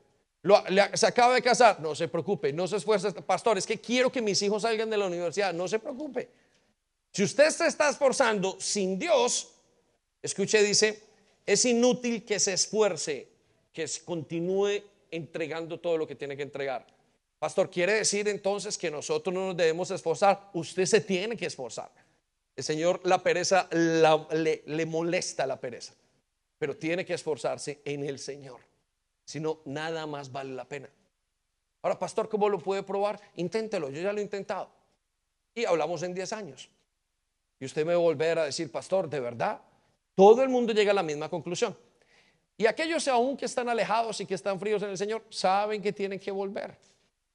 [0.92, 1.80] ¿Se acaba de casar?
[1.80, 2.52] No se preocupe.
[2.52, 3.10] No se esfuerce.
[3.12, 5.54] Pastor, es que quiero que mis hijos salgan de la universidad.
[5.54, 6.28] No se preocupe.
[7.10, 9.54] Si usted se está esforzando sin Dios,
[10.20, 11.02] escuche, dice,
[11.46, 13.28] es inútil que se esfuerce,
[13.72, 16.86] que continúe entregando todo lo que tiene que entregar.
[17.38, 20.50] Pastor, quiere decir entonces que nosotros no nos debemos esforzar.
[20.52, 21.90] Usted se tiene que esforzar.
[22.56, 25.94] El Señor la pereza le, molesta la pereza,
[26.58, 28.60] pero tiene que esforzarse en el Señor.
[29.24, 30.88] Si no, nada más vale la pena.
[31.82, 33.20] Ahora, pastor, ¿cómo lo puede probar?
[33.36, 34.70] Inténtelo, yo ya lo he intentado.
[35.54, 36.70] Y hablamos en 10 años.
[37.58, 39.60] Y usted me va a volver a decir, pastor, de verdad,
[40.14, 41.76] todo el mundo llega a la misma conclusión.
[42.56, 45.92] Y aquellos aún que están alejados y que están fríos en el Señor, saben que
[45.92, 46.76] tienen que volver.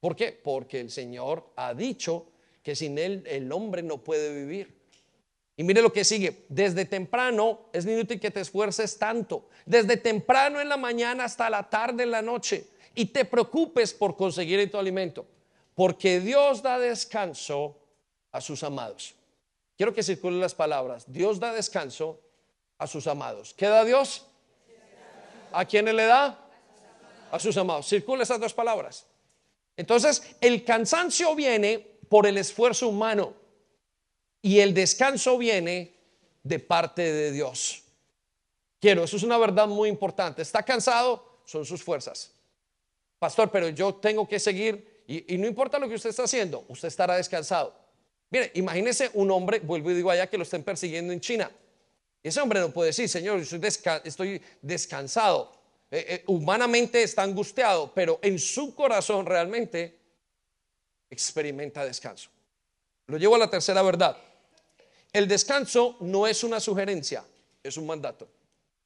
[0.00, 0.32] ¿Por qué?
[0.32, 4.79] Porque el Señor ha dicho que sin Él el hombre no puede vivir.
[5.60, 6.46] Y mire lo que sigue.
[6.48, 9.50] Desde temprano es inútil que te esfuerces tanto.
[9.66, 12.68] Desde temprano en la mañana hasta la tarde en la noche.
[12.94, 15.26] Y te preocupes por conseguir tu alimento.
[15.74, 17.76] Porque Dios da descanso
[18.32, 19.14] a sus amados.
[19.76, 21.04] Quiero que circulen las palabras.
[21.06, 22.18] Dios da descanso
[22.78, 23.52] a sus amados.
[23.52, 24.24] ¿Qué da Dios?
[25.52, 26.42] ¿A quiénes le da?
[27.30, 27.86] A sus amados.
[27.86, 29.04] Circula esas dos palabras.
[29.76, 33.34] Entonces, el cansancio viene por el esfuerzo humano.
[34.42, 35.94] Y el descanso viene
[36.42, 37.82] de parte de Dios.
[38.80, 40.42] Quiero, eso es una verdad muy importante.
[40.42, 41.40] ¿Está cansado?
[41.44, 42.32] Son sus fuerzas.
[43.18, 46.86] Pastor, pero yo tengo que seguir y, no importa lo que usted está haciendo, usted
[46.86, 47.74] estará descansado.
[48.30, 51.50] Mire, imagínese un hombre, vuelvo y digo allá, que lo estén persiguiendo en China.
[52.22, 55.52] Ese hombre no puede decir, Señor, estoy, descansado.
[55.90, 59.98] Eh, eh, humanamente está angustiado, pero en su corazón realmente
[61.10, 62.30] experimenta descanso.
[63.08, 64.16] Lo llevo a la tercera verdad.
[65.12, 67.24] El descanso no es una sugerencia,
[67.62, 68.28] es un mandato.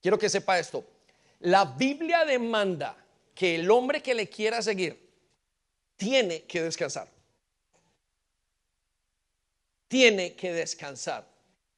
[0.01, 0.85] Quiero que sepa esto.
[1.41, 2.97] La Biblia demanda
[3.35, 4.99] que el hombre que le quiera seguir
[5.97, 7.09] tiene que descansar.
[9.89, 11.27] Tiene que descansar.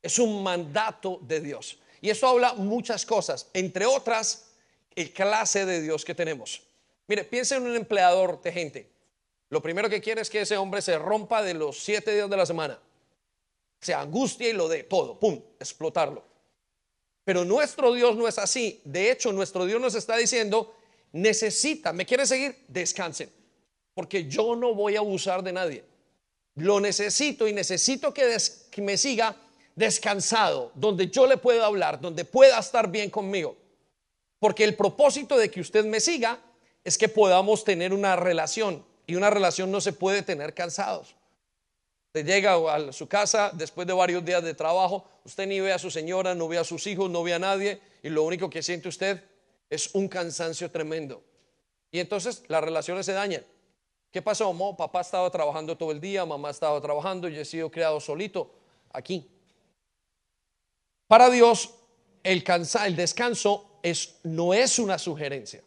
[0.01, 1.79] Es un mandato de Dios.
[2.01, 4.53] Y eso habla muchas cosas, entre otras,
[4.95, 6.63] el clase de Dios que tenemos.
[7.09, 8.91] Mire, piense en un empleador de gente.
[9.49, 12.37] Lo primero que quiere es que ese hombre se rompa de los siete días de
[12.37, 12.79] la semana
[13.81, 16.25] se angustia y lo de todo, pum, explotarlo.
[17.25, 18.81] Pero nuestro Dios no es así.
[18.85, 20.75] De hecho, nuestro Dios nos está diciendo,
[21.13, 22.65] necesita, ¿me quiere seguir?
[22.69, 23.31] Descansen,
[23.95, 25.85] porque yo no voy a abusar de nadie.
[26.55, 28.37] Lo necesito y necesito que,
[28.71, 29.37] que me siga
[29.75, 33.57] descansado, donde yo le pueda hablar, donde pueda estar bien conmigo.
[34.39, 36.41] Porque el propósito de que usted me siga
[36.85, 41.17] es que podamos tener una relación y una relación no se puede tener cansados
[42.25, 45.91] llega a su casa después de varios días de trabajo, usted ni ve a su
[45.91, 48.89] señora, no ve a sus hijos, no ve a nadie y lo único que siente
[48.89, 49.23] usted
[49.69, 51.23] es un cansancio tremendo.
[51.91, 53.45] Y entonces las relaciones se dañan.
[54.11, 54.53] ¿Qué pasó?
[54.77, 58.51] papá estaba trabajando todo el día, mamá estaba trabajando, yo he sido criado solito
[58.93, 59.29] aquí.
[61.07, 61.75] Para Dios,
[62.23, 62.45] el,
[62.85, 65.63] el descanso es, no es una sugerencia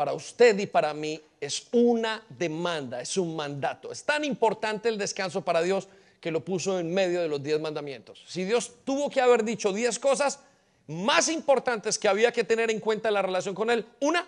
[0.00, 3.92] para usted y para mí es una demanda, es un mandato.
[3.92, 5.88] Es tan importante el descanso para Dios
[6.22, 8.24] que lo puso en medio de los diez mandamientos.
[8.26, 10.40] Si Dios tuvo que haber dicho diez cosas
[10.86, 14.26] más importantes que había que tener en cuenta en la relación con Él, una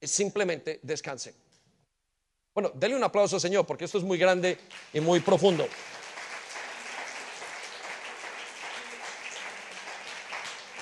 [0.00, 1.34] es simplemente descanse.
[2.54, 4.58] Bueno, denle un aplauso al Señor porque esto es muy grande
[4.92, 5.66] y muy profundo.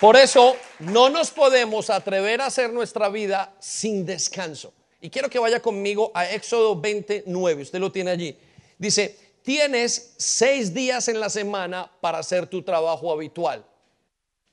[0.01, 4.73] Por eso no nos podemos atrever a hacer nuestra vida sin descanso.
[5.01, 8.39] Y quiero que vaya conmigo a Éxodo 29, usted lo tiene allí.
[8.79, 13.65] Dice, tienes seis días en la semana para hacer tu trabajo habitual.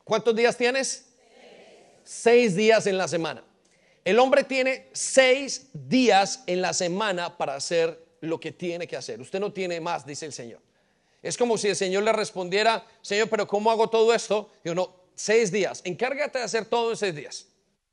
[0.03, 1.05] ¿Cuántos días tienes?
[2.05, 3.43] seis días en la semana.
[4.03, 9.19] El hombre tiene seis días en la semana para hacer lo que tiene que hacer.
[9.19, 10.61] Usted no tiene más, dice el Señor.
[11.23, 14.51] Es como si el Señor le respondiera, Señor, pero ¿cómo hago todo esto?
[14.63, 15.81] Yo no, seis días.
[15.83, 17.47] Encárgate de hacer todo en seis días.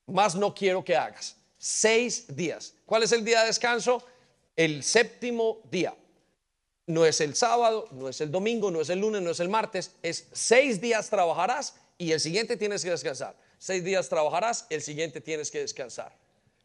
[0.07, 1.37] Más no quiero que hagas.
[1.59, 2.75] Seis días.
[2.87, 4.05] ¿Cuál es el día de descanso?
[4.57, 5.95] El séptimo día.
[6.87, 9.49] No es el sábado, no es el domingo, no es el lunes, no es el
[9.49, 9.93] martes.
[10.03, 13.37] Es seis días trabajarás y el siguiente tienes que descansar.
[13.59, 16.13] Seis días trabajarás, el siguiente tienes que descansar.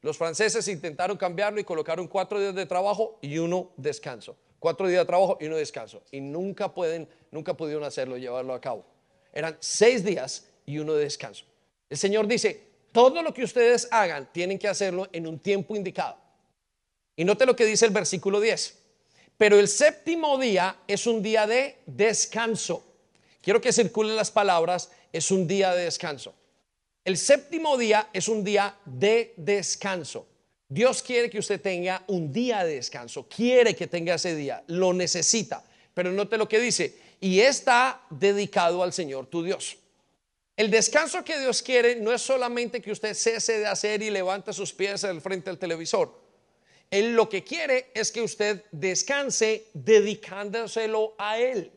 [0.02, 4.36] Los franceses intentaron cambiarlo y colocaron cuatro días de trabajo y uno descanso.
[4.58, 6.02] Cuatro días de trabajo y uno descanso.
[6.12, 8.84] Y nunca pueden, nunca pudieron hacerlo, llevarlo a cabo.
[9.32, 11.45] Eran seis días y uno de descanso.
[11.89, 16.17] El Señor dice, todo lo que ustedes hagan tienen que hacerlo en un tiempo indicado.
[17.15, 18.77] Y note lo que dice el versículo 10.
[19.38, 22.86] Pero el séptimo día es un día de descanso.
[23.41, 26.36] Quiero que circulen las palabras, es un día de descanso.
[27.06, 30.27] El séptimo día es un día de descanso.
[30.67, 34.91] Dios quiere que usted tenga un día de descanso, quiere que tenga ese día, lo
[34.91, 35.63] necesita.
[35.93, 39.77] Pero note lo que dice, y está dedicado al Señor tu Dios.
[40.58, 44.52] El descanso que Dios quiere no es solamente que usted cese de hacer y levante
[44.54, 46.20] sus pies al frente del televisor.
[46.89, 51.72] Él lo que quiere es que usted descanse dedicándoselo a Él.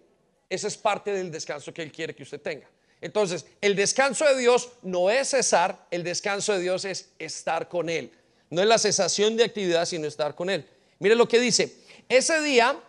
[0.49, 2.71] Ese es parte del descanso que Él quiere que usted tenga.
[3.03, 7.91] Entonces, el descanso de Dios no es cesar, el descanso de Dios es estar con
[7.91, 8.11] Él.
[8.49, 10.67] No es la cesación de actividad, sino estar con Él.
[10.99, 11.77] Mire lo que dice.
[12.09, 12.81] Ese día,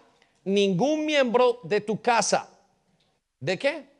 [0.45, 2.49] ningún miembro de tu casa,
[3.41, 3.90] ¿de qué?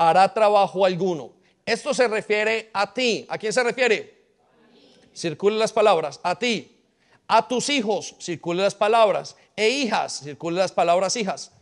[0.00, 1.32] Hará trabajo alguno.
[1.66, 3.26] Esto se refiere a ti.
[3.28, 4.24] ¿A quién se refiere?
[5.14, 6.20] Circulen las palabras.
[6.22, 6.78] A ti.
[7.28, 9.36] A tus hijos, circulen las palabras.
[9.54, 11.52] E hijas, circulen las palabras hijas.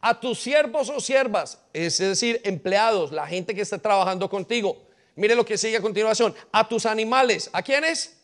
[0.00, 5.34] A tus siervos o siervas, es decir, empleados, la gente que está trabajando contigo Mire
[5.34, 6.34] lo que sigue a continuación.
[6.52, 7.48] A tus animales.
[7.52, 8.15] ¿A quiénes?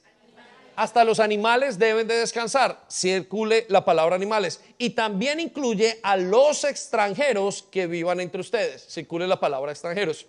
[0.77, 2.85] Hasta los animales deben de descansar.
[2.89, 4.61] Circule la palabra animales.
[4.79, 8.87] Y también incluye a los extranjeros que vivan entre ustedes.
[8.89, 10.27] Circule la palabra extranjeros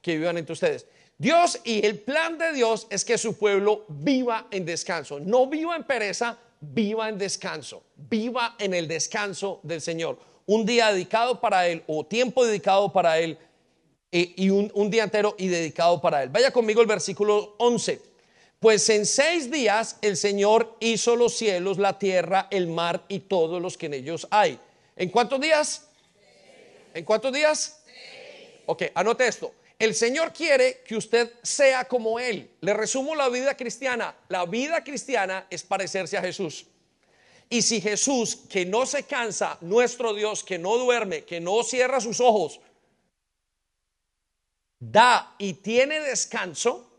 [0.00, 0.86] que vivan entre ustedes.
[1.18, 5.20] Dios y el plan de Dios es que su pueblo viva en descanso.
[5.20, 7.82] No viva en pereza, viva en descanso.
[7.96, 10.18] Viva en el descanso del Señor.
[10.46, 13.38] Un día dedicado para Él o tiempo dedicado para Él
[14.12, 16.28] y, un, día entero y dedicado para él.
[16.28, 18.11] Vaya conmigo el versículo 11.
[18.62, 23.60] Pues en seis días el Señor hizo los cielos, la tierra, el mar y todos
[23.60, 24.56] los que en ellos hay.
[24.94, 25.88] ¿En cuántos días?
[26.94, 27.82] ¿En cuántos días?
[28.66, 29.52] Ok, anote esto.
[29.76, 32.52] El Señor quiere que usted sea como Él.
[32.60, 34.14] Le resumo la vida cristiana.
[34.28, 36.64] La vida cristiana es parecerse a Jesús.
[37.50, 42.00] Y si Jesús, que no se cansa, nuestro Dios, que no duerme, que no cierra
[42.00, 42.60] sus ojos,
[44.78, 46.91] da y tiene descanso,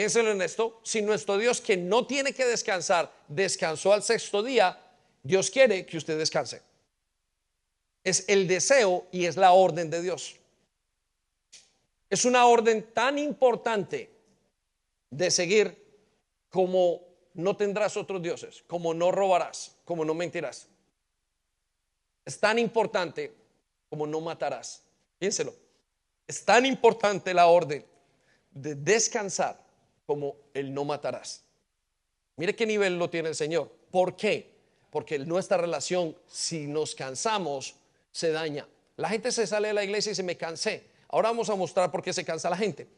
[0.00, 4.82] piénsenlo en esto, si nuestro Dios que no tiene que descansar, descansó al sexto día,
[5.22, 6.62] Dios quiere que usted descanse.
[8.02, 10.36] Es el deseo y es la orden de Dios.
[12.08, 14.10] Es una orden tan importante
[15.10, 15.76] de seguir
[16.48, 17.02] como
[17.34, 20.66] no tendrás otros dioses, como no robarás, como no mentirás.
[22.24, 23.34] Es tan importante
[23.90, 24.82] como no matarás.
[25.18, 25.54] Piénselo.
[26.26, 27.84] Es tan importante la orden
[28.50, 29.68] de descansar
[30.10, 31.44] como el no matarás.
[32.34, 33.70] Mire qué nivel lo tiene el Señor.
[33.92, 34.56] ¿Por qué?
[34.90, 37.76] Porque nuestra relación, si nos cansamos,
[38.10, 38.66] se daña.
[38.96, 40.82] La gente se sale de la iglesia y dice, me cansé.
[41.10, 42.88] Ahora vamos a mostrar por qué se cansa la gente.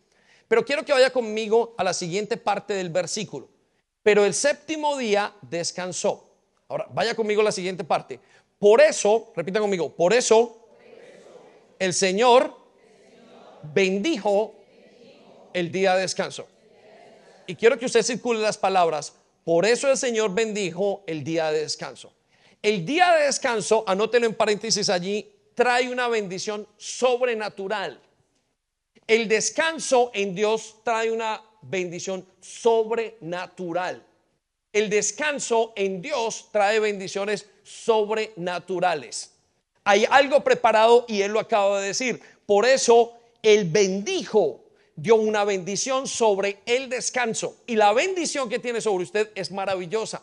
[0.48, 3.46] Pero quiero que vaya conmigo a la siguiente parte del versículo.
[4.02, 6.30] Pero el séptimo día descansó.
[6.66, 8.20] Ahora, vaya conmigo a la siguiente parte.
[8.58, 10.66] Por eso, repita conmigo, por eso,
[11.78, 12.56] el Señor
[13.74, 14.54] bendijo
[15.52, 16.46] el día de descanso.
[17.52, 19.12] Y quiero que usted circule las palabras.
[19.44, 22.10] Por eso el Señor bendijo el día de descanso.
[22.62, 28.00] El día de descanso, anótelo en paréntesis allí, trae una bendición sobrenatural.
[29.06, 34.02] El descanso en Dios trae una bendición sobrenatural.
[34.72, 39.34] El descanso en Dios trae bendiciones sobrenaturales.
[39.84, 42.18] Hay algo preparado y Él lo acaba de decir.
[42.46, 43.12] Por eso
[43.42, 44.61] el bendijo,
[44.96, 47.56] dio una bendición sobre el descanso.
[47.66, 50.22] Y la bendición que tiene sobre usted es maravillosa.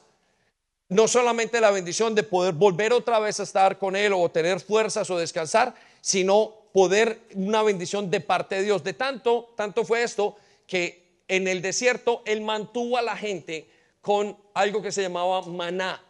[0.90, 4.60] No solamente la bendición de poder volver otra vez a estar con Él o tener
[4.60, 8.84] fuerzas o descansar, sino poder, una bendición de parte de Dios.
[8.84, 13.70] De tanto, tanto fue esto que en el desierto Él mantuvo a la gente
[14.02, 16.02] con algo que se llamaba maná.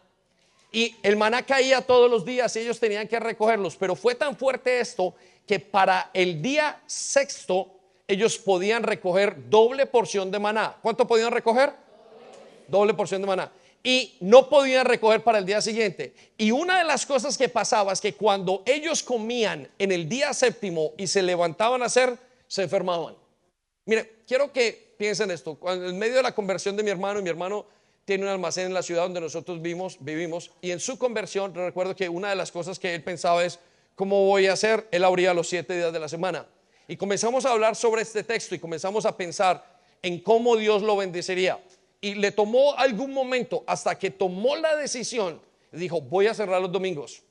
[0.72, 4.36] Y el maná caía todos los días y ellos tenían que recogerlos, pero fue tan
[4.36, 5.14] fuerte esto
[5.46, 7.79] que para el día sexto
[8.10, 10.76] ellos podían recoger doble porción de maná.
[10.82, 11.72] ¿Cuánto podían recoger?
[12.66, 13.52] Doble porción de maná.
[13.84, 16.12] Y no podían recoger para el día siguiente.
[16.36, 20.34] Y una de las cosas que pasaba es que cuando ellos comían en el día
[20.34, 22.18] séptimo y se levantaban a hacer,
[22.48, 23.14] se enfermaban.
[23.86, 25.56] Mire, quiero que piensen esto.
[25.68, 27.64] en medio de la conversión de mi hermano, y mi hermano
[28.04, 31.94] tiene un almacén en la ciudad donde nosotros vivimos, vivimos, y en su conversión recuerdo
[31.94, 33.60] que una de las cosas que él pensaba es,
[33.94, 34.88] ¿cómo voy a hacer?
[34.90, 36.46] Él abría los siete días de la semana.
[36.90, 39.64] Y comenzamos a hablar sobre este texto y comenzamos a pensar
[40.02, 41.62] en cómo Dios lo bendeciría.
[42.00, 46.72] Y le tomó algún momento hasta que tomó la decisión, dijo, voy a cerrar los
[46.72, 47.22] domingos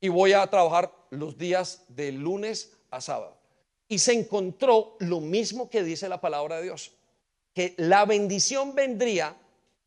[0.00, 3.38] y voy a trabajar los días de lunes a sábado.
[3.86, 6.90] Y se encontró lo mismo que dice la palabra de Dios,
[7.54, 9.36] que la bendición vendría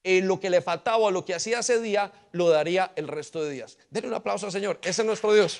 [0.01, 3.51] en lo que le faltaba lo que hacía ese día, lo daría el resto de
[3.51, 3.77] días.
[3.89, 5.59] Denle un aplauso al Señor, ese es nuestro Dios.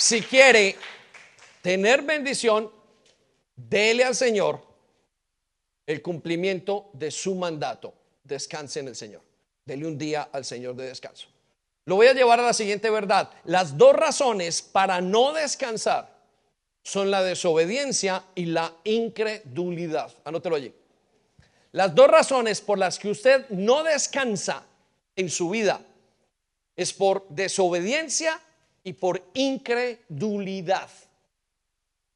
[0.00, 0.76] Si quiere
[1.60, 2.70] tener bendición,
[3.54, 4.58] dele al Señor
[5.86, 7.92] el cumplimiento de su mandato.
[8.24, 9.20] Descanse en el Señor.
[9.62, 11.28] Dele un día al Señor de descanso.
[11.84, 13.30] Lo voy a llevar a la siguiente verdad.
[13.44, 16.18] Las dos razones para no descansar
[16.82, 20.10] son la desobediencia y la incredulidad.
[20.24, 20.74] Anótelo allí.
[21.72, 24.64] Las dos razones por las que usted no descansa
[25.14, 25.82] en su vida
[26.74, 28.40] es por desobediencia
[28.82, 30.90] y por incredulidad.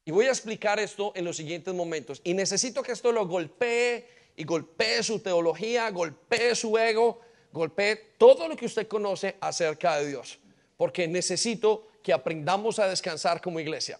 [0.04, 2.20] Y voy a explicar esto en los siguientes momentos.
[2.24, 7.20] Y necesito que esto lo golpee y golpee su teología, golpee su ego,
[7.52, 10.38] golpee todo lo que usted conoce acerca de Dios.
[10.76, 13.98] Porque necesito que aprendamos a descansar como iglesia.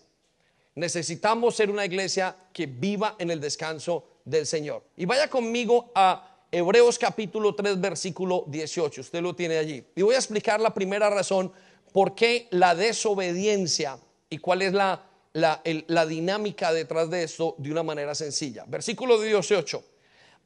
[0.75, 4.83] Necesitamos ser una iglesia que viva en el descanso del Señor.
[4.97, 9.01] Y vaya conmigo a Hebreos capítulo 3, versículo 18.
[9.01, 9.85] Usted lo tiene allí.
[9.95, 11.53] Y voy a explicar la primera razón
[11.95, 17.85] por qué la desobediencia y cuál es la, la, dinámica detrás de esto de una
[17.85, 18.65] manera sencilla.
[18.67, 19.85] Versículo 18.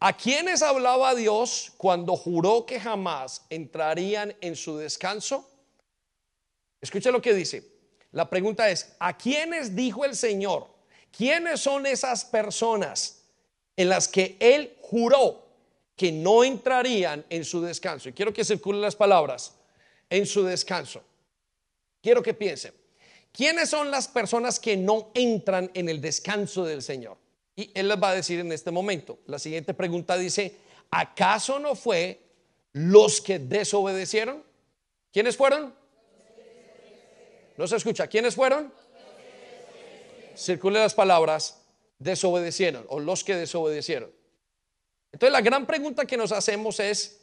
[0.00, 5.48] ¿A quiénes hablaba Dios cuando juró que jamás entrarían en su descanso?
[6.82, 7.64] Escuche lo que dice.
[8.12, 10.66] La pregunta es, ¿a quiénes dijo el Señor?
[11.10, 13.22] ¿Quiénes son esas personas
[13.74, 15.46] en las que Él juró
[15.96, 18.10] que no entrarían en su descanso?
[18.10, 19.54] Y quiero que circulen las palabras,
[20.10, 21.02] en su descanso.
[22.02, 22.72] Quiero que piensen,
[23.32, 27.16] ¿quiénes son las personas que no entran en el descanso del Señor?
[27.56, 29.18] Y Él les va a decir en este momento.
[29.26, 30.54] La siguiente pregunta dice,
[30.90, 32.20] ¿acaso no fue
[32.72, 34.44] los que desobedecieron?
[35.12, 35.74] ¿Quiénes fueron?
[37.56, 38.06] No se escucha.
[38.06, 38.72] ¿Quiénes fueron?
[40.36, 41.60] Circule las palabras,
[41.98, 44.12] desobedecieron o los que desobedecieron.
[45.10, 47.22] Entonces la gran pregunta que nos hacemos es,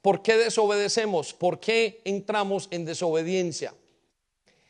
[0.00, 1.34] ¿por qué desobedecemos?
[1.34, 3.74] ¿Por qué entramos en desobediencia?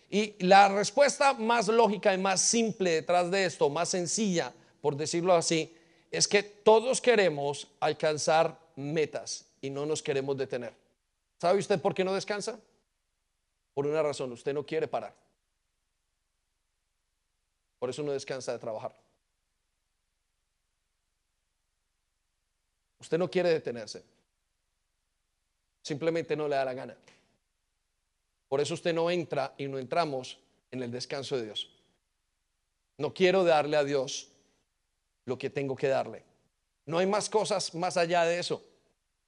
[0.09, 5.35] Y la respuesta más lógica y más simple detrás de esto, más sencilla, por decirlo
[5.35, 5.77] así,
[6.11, 10.73] es que todos queremos alcanzar metas y no nos queremos detener.
[11.41, 12.59] ¿Sabe usted por qué no descansa?
[13.75, 15.15] Por una razón, usted no quiere parar.
[17.79, 18.95] Por eso no descansa de trabajar.
[23.01, 24.03] Usted no quiere detenerse.
[25.83, 26.97] Simplemente no le da la gana.
[28.49, 30.39] Por eso usted no entra y no entramos
[30.71, 31.71] en el descanso de Dios.
[32.99, 34.29] No quiero darle a Dios
[35.25, 36.23] lo que tengo que darle.
[36.87, 38.63] No hay más cosas más allá de eso.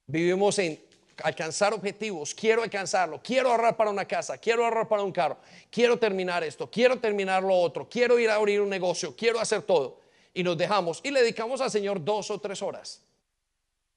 [0.07, 0.81] Vivimos en
[1.23, 5.37] alcanzar objetivos, quiero alcanzarlo, quiero ahorrar para una casa, quiero ahorrar para un carro,
[5.69, 9.61] quiero terminar esto, quiero terminar lo otro, quiero ir a abrir un negocio, quiero hacer
[9.63, 9.99] todo.
[10.33, 13.01] Y nos dejamos y le dedicamos al Señor dos o tres horas.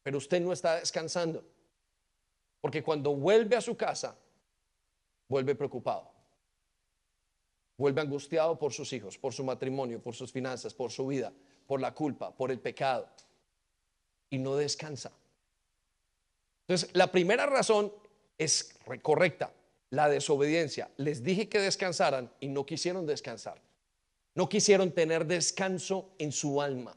[0.03, 1.45] Pero usted no está descansando.
[2.61, 4.17] Porque cuando vuelve a su casa,
[5.33, 6.11] vuelve preocupado.
[7.79, 11.33] Vuelve angustiado por sus hijos, por su matrimonio, por sus finanzas, por su vida,
[11.67, 13.09] por la culpa, por el pecado.
[14.29, 15.11] Y no descansa.
[16.67, 17.90] Entonces, la primera razón
[18.37, 19.54] es correcta,
[19.88, 20.90] la desobediencia.
[20.98, 23.59] Les dije que descansaran y no quisieron descansar.
[24.35, 26.94] No quisieron tener descanso en su alma.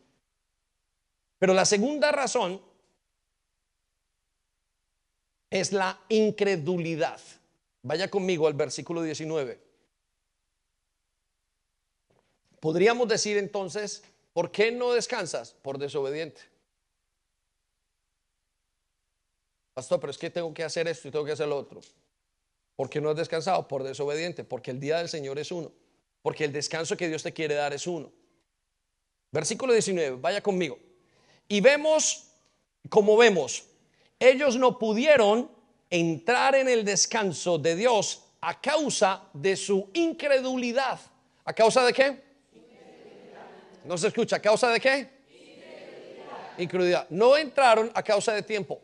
[1.39, 2.61] Pero la segunda razón
[5.49, 7.21] es la incredulidad.
[7.85, 9.59] Vaya conmigo al versículo 19.
[12.59, 15.53] Podríamos decir entonces, ¿por qué no descansas?
[15.61, 16.41] Por desobediente.
[19.75, 21.79] Pastor, pero es que tengo que hacer esto y tengo que hacer lo otro.
[22.75, 23.67] ¿Por qué no has descansado?
[23.67, 24.43] Por desobediente.
[24.43, 25.71] Porque el día del Señor es uno.
[26.23, 28.11] Porque el descanso que Dios te quiere dar es uno.
[29.31, 30.79] Versículo 19, vaya conmigo.
[31.47, 32.31] Y vemos,
[32.89, 33.67] como vemos,
[34.17, 35.54] ellos no pudieron
[35.89, 40.99] entrar en el descanso de Dios a causa de su incredulidad.
[41.43, 42.23] ¿A causa de qué?
[43.83, 44.37] No se escucha.
[44.37, 45.09] ¿A causa de qué?
[46.57, 47.07] Incredulidad.
[47.09, 48.81] No entraron a causa de tiempo.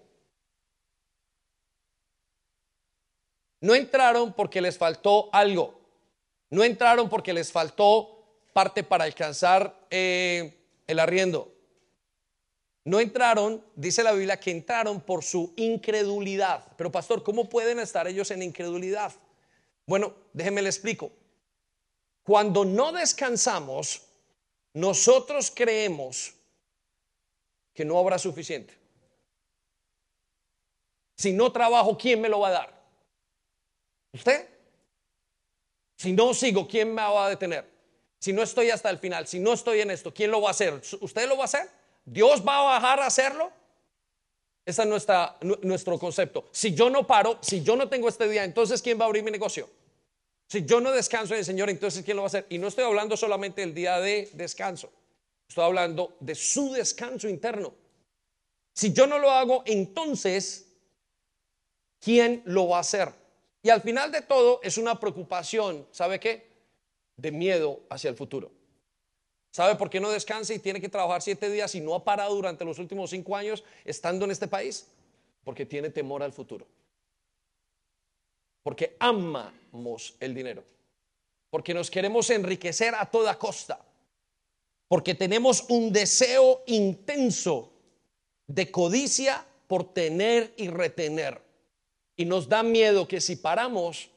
[3.62, 5.80] No entraron porque les faltó algo.
[6.50, 8.22] No entraron porque les faltó
[8.54, 11.54] parte para alcanzar eh, el arriendo.
[12.84, 16.66] No entraron, dice la Biblia, que entraron por su incredulidad.
[16.78, 19.14] Pero pastor, ¿cómo pueden estar ellos en incredulidad?
[19.86, 21.12] Bueno, déjenme le explico.
[22.24, 24.04] Cuando no descansamos,
[24.74, 26.34] nosotros creemos
[27.74, 28.74] que no habrá suficiente.
[31.18, 32.82] Si no trabajo, ¿quién me lo va a dar?
[34.14, 34.50] ¿Usted?
[35.98, 37.70] Si no sigo, ¿quién me va a detener?
[38.20, 40.52] Si no estoy hasta el final, si no estoy en esto, ¿quién lo va a
[40.52, 40.82] hacer?
[41.00, 41.70] ¿Usted lo va a hacer?
[42.06, 43.52] ¿Dios va a bajar a hacerlo?
[44.66, 46.48] Ese es nuestra, nuestro concepto.
[46.52, 49.24] Si yo no paro, si yo no tengo este día, entonces ¿quién va a abrir
[49.24, 49.70] mi negocio?
[50.48, 52.46] Si yo no descanso en el Señor, entonces ¿quién lo va a hacer?
[52.50, 54.92] Y no estoy hablando solamente del día de descanso.
[55.48, 57.74] Estoy hablando de su descanso interno.
[58.74, 60.68] Si yo no lo hago, entonces,
[62.00, 63.12] ¿quién lo va a hacer?
[63.64, 66.50] Y al final de todo es una preocupación, ¿sabe qué?
[67.16, 68.52] De miedo hacia el futuro.
[69.52, 72.34] ¿Sabe por qué no descansa y tiene que trabajar siete días y no ha parado
[72.34, 74.88] durante los últimos cinco años estando en este país?
[75.44, 76.66] Porque tiene temor al futuro.
[78.64, 80.64] Porque amamos el dinero.
[81.50, 83.84] Porque nos queremos enriquecer a toda costa.
[84.88, 87.74] Porque tenemos un deseo intenso
[88.48, 91.42] de codicia por tener y retener.
[92.16, 94.10] Y nos da miedo que si paramos,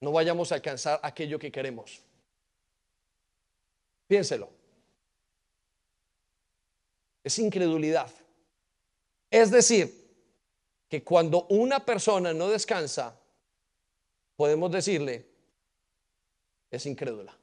[0.00, 2.02] no vayamos a alcanzar aquello que queremos.
[4.08, 4.50] Piénselo.
[7.22, 8.10] Es incredulidad.
[9.30, 10.08] Es decir,
[10.88, 13.20] que cuando una persona no descansa,
[14.34, 15.26] podemos decirle,
[16.70, 17.36] es incrédula.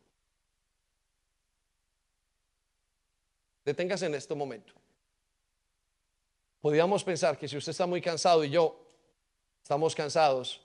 [3.63, 4.73] Deténgase en este momento.
[6.61, 8.87] Podríamos pensar que si usted está muy cansado y yo
[9.61, 10.61] estamos cansados,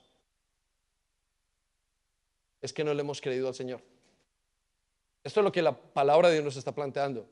[2.59, 3.81] es que no le hemos creído al Señor.
[5.23, 7.27] Esto es lo que la palabra de Dios nos está planteando.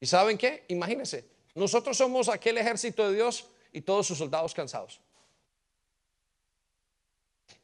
[0.00, 0.64] ¿Y saben qué?
[0.68, 5.00] Imagínense, nosotros somos aquel ejército de Dios y todos sus soldados cansados.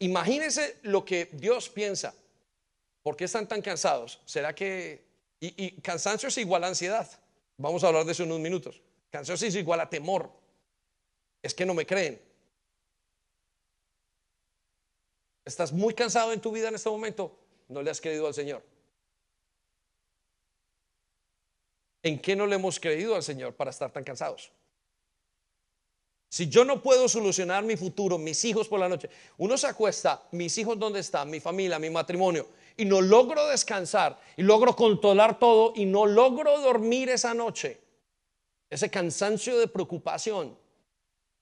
[0.00, 2.14] Imagínense lo que Dios piensa.
[3.02, 4.20] ¿Por qué están tan cansados?
[4.24, 5.04] ¿Será que...
[5.40, 7.08] Y, cansancio es igual a ansiedad.
[7.58, 8.80] Vamos a hablar de eso en unos minutos.
[9.10, 10.30] Cansancio es igual a temor.
[11.42, 12.20] Es que no me creen.
[15.44, 17.38] ¿Estás muy cansado en tu vida en este momento?
[17.68, 18.62] No le has creído al Señor.
[22.04, 24.52] ¿En qué no le hemos creído al Señor para estar tan cansados?
[26.28, 30.22] Si yo no puedo solucionar mi futuro, mis hijos por la noche, uno se acuesta,
[30.32, 32.46] mis hijos dónde están, mi familia, mi matrimonio,
[32.76, 37.80] y no logro descansar, y logro controlar todo, y no logro dormir esa noche.
[38.68, 40.58] Ese cansancio de preocupación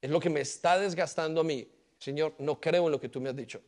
[0.01, 1.67] es lo que me está desgastando a mí.
[1.99, 3.61] Señor, no creo en lo que tú me has dicho.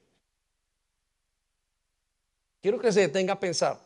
[2.60, 3.80] Quiero que se detenga a pensar.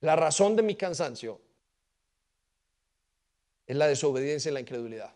[0.00, 1.41] La razón de mi cansancio
[3.72, 5.14] es la desobediencia y la incredulidad.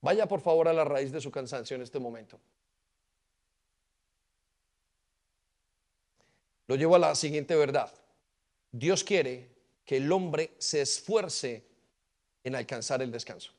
[0.00, 2.40] Vaya por favor a la raíz de su cansancio en este momento.
[6.66, 7.92] Lo llevo a la siguiente verdad.
[8.72, 9.50] Dios quiere
[9.84, 11.66] que el hombre se esfuerce
[12.42, 13.52] en alcanzar el descanso.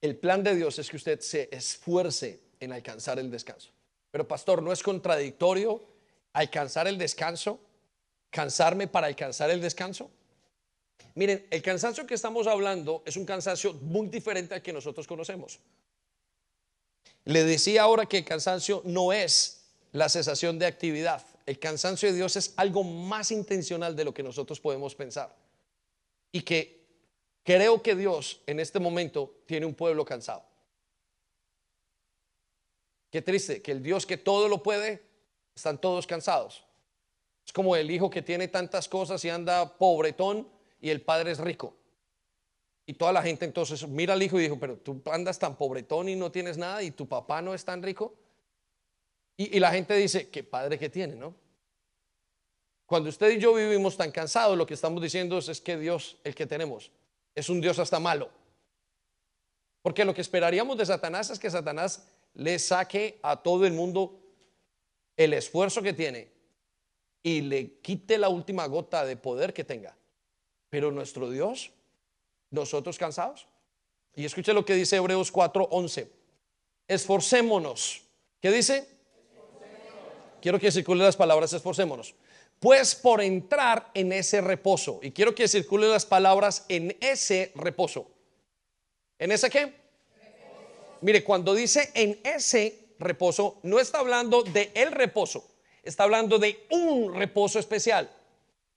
[0.00, 3.70] El plan de Dios es que usted se esfuerce en alcanzar el descanso.
[4.10, 5.84] Pero pastor, ¿no es contradictorio
[6.32, 7.60] alcanzar el descanso
[8.34, 10.10] cansarme para alcanzar el descanso?
[11.14, 15.60] Miren, el cansancio que estamos hablando es un cansancio muy diferente al que nosotros conocemos.
[17.26, 19.62] Le decía ahora que el cansancio no es
[19.92, 21.24] la cesación de actividad.
[21.46, 25.32] El cansancio de Dios es algo más intencional de lo que nosotros podemos pensar.
[26.32, 26.84] Y que
[27.44, 30.42] creo que Dios en este momento tiene un pueblo cansado.
[33.12, 35.04] Qué triste que el Dios que todo lo puede,
[35.54, 36.64] están todos cansados.
[37.44, 40.48] Es como el hijo que tiene tantas cosas y anda pobretón
[40.80, 41.74] y el padre es rico.
[42.86, 46.08] Y toda la gente entonces mira al hijo y dijo, pero tú andas tan pobretón
[46.08, 48.14] y no tienes nada y tu papá no es tan rico.
[49.36, 51.34] Y, la gente dice, qué padre que tiene, ¿no?
[52.86, 56.18] Cuando usted y yo vivimos tan cansados, lo que estamos diciendo es, es que Dios,
[56.22, 56.92] el que tenemos,
[57.34, 58.30] es un Dios hasta malo.
[59.82, 64.20] Porque lo que esperaríamos de Satanás es que Satanás le saque a todo el mundo
[65.16, 66.33] el esfuerzo que tiene
[67.24, 69.96] y le quite la última gota de poder que tenga.
[70.70, 71.72] Pero nuestro Dios,
[72.50, 73.48] nosotros cansados.
[74.14, 76.06] Y escuche lo que dice Hebreos 4:11.
[76.86, 78.02] Esforcémonos.
[78.40, 78.86] ¿Qué dice?
[80.40, 82.14] Quiero que circule las palabras esforcémonos.
[82.60, 85.00] Pues por entrar en ese reposo.
[85.02, 88.10] Y quiero que circulen las palabras en ese reposo.
[89.18, 89.72] ¿En ese qué?
[91.00, 95.53] Mire, cuando dice en ese reposo, no está hablando de el reposo,
[95.84, 98.10] está hablando de un reposo especial.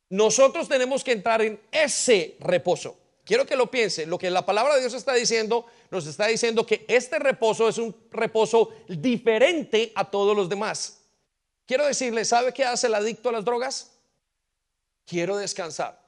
[0.10, 2.98] Nosotros tenemos que entrar en ese reposo.
[3.26, 4.06] Quiero que lo piense.
[4.06, 7.78] Lo que la palabra de Dios está diciendo, nos está diciendo que este reposo es
[7.78, 11.02] un reposo diferente a todos los demás.
[11.66, 13.92] Quiero decirle, ¿sabe qué hace el adicto a las drogas?
[15.06, 16.02] Quiero descansar.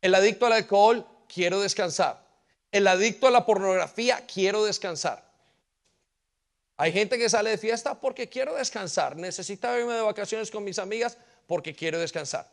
[0.00, 2.26] El adicto al alcohol, quiero descansar.
[2.72, 5.29] El adicto a la pornografía, quiero descansar.
[6.80, 9.14] Hay gente que sale de fiesta porque quiero descansar.
[9.14, 12.50] Necesita irme de vacaciones con mis amigas porque quiero descansar.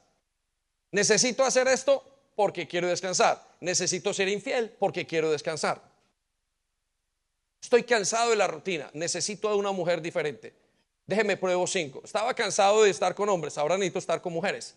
[0.91, 2.03] Necesito hacer esto
[2.35, 3.41] porque quiero descansar.
[3.61, 5.81] Necesito ser infiel porque quiero descansar.
[7.61, 8.89] Estoy cansado de la rutina.
[8.91, 10.53] Necesito de una mujer diferente.
[11.05, 12.01] Déjeme pruebo cinco.
[12.03, 13.57] Estaba cansado de estar con hombres.
[13.57, 14.75] Ahora necesito estar con mujeres.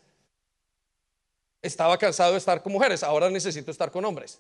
[1.61, 3.03] Estaba cansado de estar con mujeres.
[3.03, 4.39] Ahora necesito estar con hombres.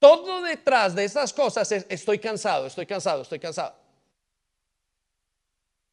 [0.00, 3.80] Todo detrás de estas cosas es estoy cansado, estoy cansado, estoy cansado.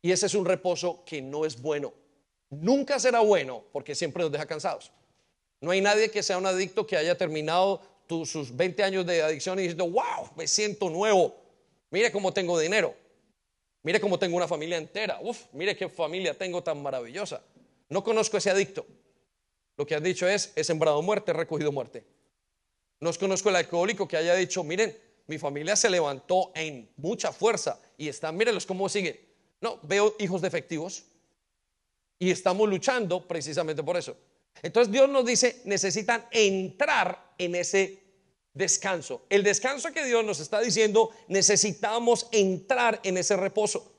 [0.02, 1.93] Y ese es un reposo que no es bueno
[2.50, 4.91] nunca será bueno porque siempre nos deja cansados.
[5.62, 7.82] No hay nadie que sea un adicto que haya terminado
[8.26, 11.36] sus 20 años de adicción y diciendo, wow, me siento nuevo.
[11.91, 12.95] Mire cómo tengo dinero.
[13.84, 15.20] Mire cómo tengo una familia entera.
[15.22, 17.41] Uf, mire qué familia tengo tan maravillosa.
[17.88, 18.86] No conozco ese adicto.
[19.78, 22.04] Lo que han dicho es, he sembrado muerte, he recogido muerte.
[23.00, 24.97] No conozco el alcohólico que haya dicho, miren,
[25.28, 29.28] mi familia se levantó en mucha fuerza y están, mírenlos cómo sigue.
[29.62, 31.03] No, veo hijos defectivos,
[32.20, 34.16] y estamos luchando precisamente por eso.
[34.62, 38.03] Entonces Dios nos dice, necesitan entrar en ese
[38.53, 39.26] descanso.
[39.30, 43.93] El descanso que Dios nos está diciendo, necesitamos entrar en ese reposo.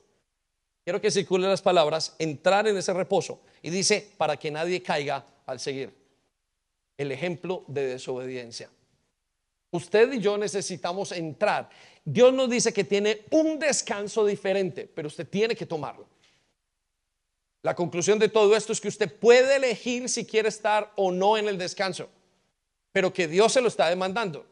[0.83, 3.41] Quiero que circulen las palabras, entrar en ese reposo.
[3.63, 5.93] Y dice, para que nadie caiga al seguir.
[6.97, 8.69] El ejemplo de desobediencia.
[9.71, 11.69] Usted y yo necesitamos entrar.
[12.03, 16.07] Dios nos dice que tiene un descanso diferente, pero usted tiene que tomarlo.
[17.61, 21.37] La conclusión de todo esto es que usted puede elegir si quiere estar o no
[21.37, 22.09] en el descanso,
[22.91, 24.45] pero que Dios se lo está demandando.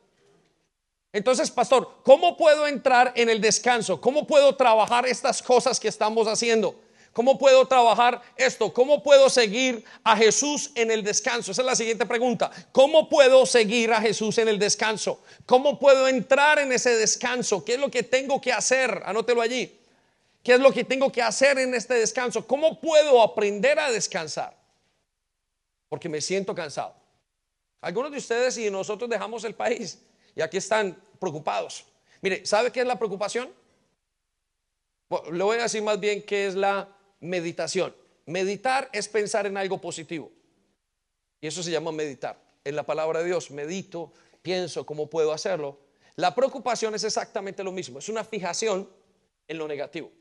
[1.11, 3.99] Entonces, pastor, ¿cómo puedo entrar en el descanso?
[3.99, 6.79] ¿Cómo puedo trabajar estas cosas que estamos haciendo?
[7.13, 8.71] ¿Cómo puedo trabajar esto?
[8.73, 11.51] ¿Cómo puedo seguir a Jesús en el descanso?
[11.51, 12.51] Esa es la siguiente pregunta.
[12.71, 15.21] ¿Cómo puedo seguir a Jesús en el descanso?
[15.45, 17.65] ¿Cómo puedo entrar en ese descanso?
[17.65, 19.01] ¿Qué es lo que tengo que hacer?
[19.05, 19.79] Anótelo allí.
[20.43, 22.45] ¿Qué es lo que tengo que hacer en este descanso?
[22.45, 24.55] ¿Cómo puedo aprender a descansar?
[25.89, 26.95] Porque me siento cansado.
[27.81, 29.99] Algunos de ustedes y nosotros dejamos el país
[30.35, 31.85] y aquí están preocupados.
[32.21, 33.49] Mire, ¿sabe qué es la preocupación?
[35.31, 36.87] le voy a decir más bien qué es la
[37.19, 37.95] meditación.
[38.25, 40.31] Meditar es pensar en algo positivo.
[41.41, 42.39] Y eso se llama meditar.
[42.63, 45.79] En la palabra de Dios, medito, pienso cómo puedo hacerlo.
[46.15, 47.99] La preocupación es exactamente lo mismo.
[47.99, 48.89] Es una fijación
[49.47, 50.11] en lo negativo.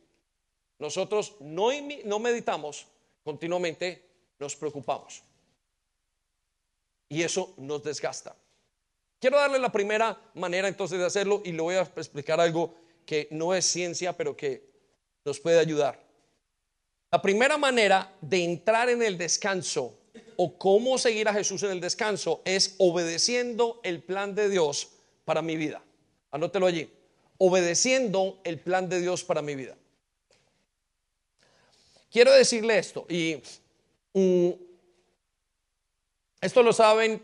[0.78, 1.70] Nosotros no,
[2.20, 2.86] meditamos
[3.24, 4.04] continuamente,
[4.38, 5.22] nos preocupamos.
[7.08, 8.36] Y eso nos desgasta.
[9.18, 12.74] Quiero darle la primera manera entonces de hacerlo y le voy a explicar algo
[13.04, 14.70] que no es ciencia, pero que
[15.24, 16.07] nos puede ayudar.
[17.10, 19.98] La primera manera de entrar en el descanso
[20.36, 24.90] o cómo seguir a Jesús en el descanso es obedeciendo el plan de Dios
[25.24, 25.82] para mi vida.
[26.30, 26.92] Anótelo allí.
[27.38, 29.76] Obedeciendo el plan de Dios para mi vida.
[32.10, 33.40] Quiero decirle esto, y
[34.14, 34.50] mm,
[36.40, 37.22] esto lo saben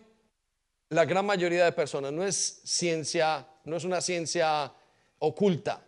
[0.91, 4.73] la gran mayoría de personas, no es ciencia, no es una ciencia
[5.19, 5.83] oculta.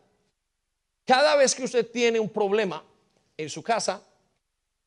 [1.05, 2.83] Cada vez que usted tiene un problema
[3.37, 4.03] en su casa,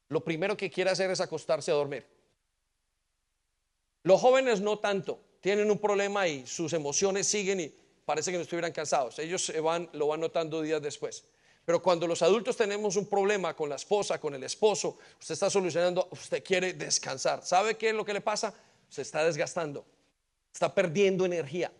[0.10, 2.06] lo primero que quiere hacer es acostarse a dormir.
[4.04, 7.74] Los jóvenes no tanto, tienen un problema y sus emociones siguen y
[8.06, 9.20] parece que no estuvieran cansados.
[9.20, 11.24] Ellos van, lo van notando días después.
[11.66, 15.50] Pero cuando los adultos tenemos un problema con la esposa, con el esposo, usted está
[15.50, 17.46] solucionando, usted quiere descansar.
[17.46, 18.54] ¿Sabe qué es lo que le pasa?
[18.90, 19.86] Se está desgastando,
[20.52, 21.72] está perdiendo energía.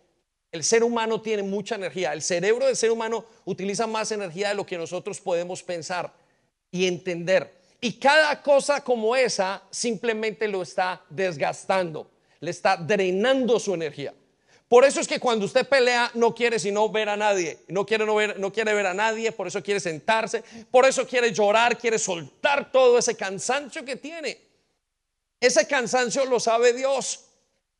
[0.52, 2.12] El ser humano tiene mucha energía.
[2.12, 6.12] El cerebro del ser humano utiliza más energía de lo que nosotros podemos pensar
[6.70, 7.60] y entender.
[7.80, 12.10] Y cada cosa como esa simplemente lo está desgastando,
[12.40, 14.14] le está drenando su energía.
[14.68, 18.06] Por eso es que cuando usted pelea no quiere sino ver a nadie, no quiere,
[18.06, 21.76] no, ver, no quiere ver a nadie, por eso quiere sentarse, por eso quiere llorar,
[21.76, 24.38] quiere soltar todo ese cansancio que tiene.
[25.40, 27.24] Ese cansancio lo sabe Dios.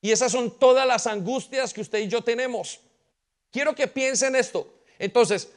[0.00, 2.80] Y esas son todas las angustias que usted y yo tenemos.
[3.52, 4.72] Quiero que piensen esto.
[4.98, 5.50] Entonces,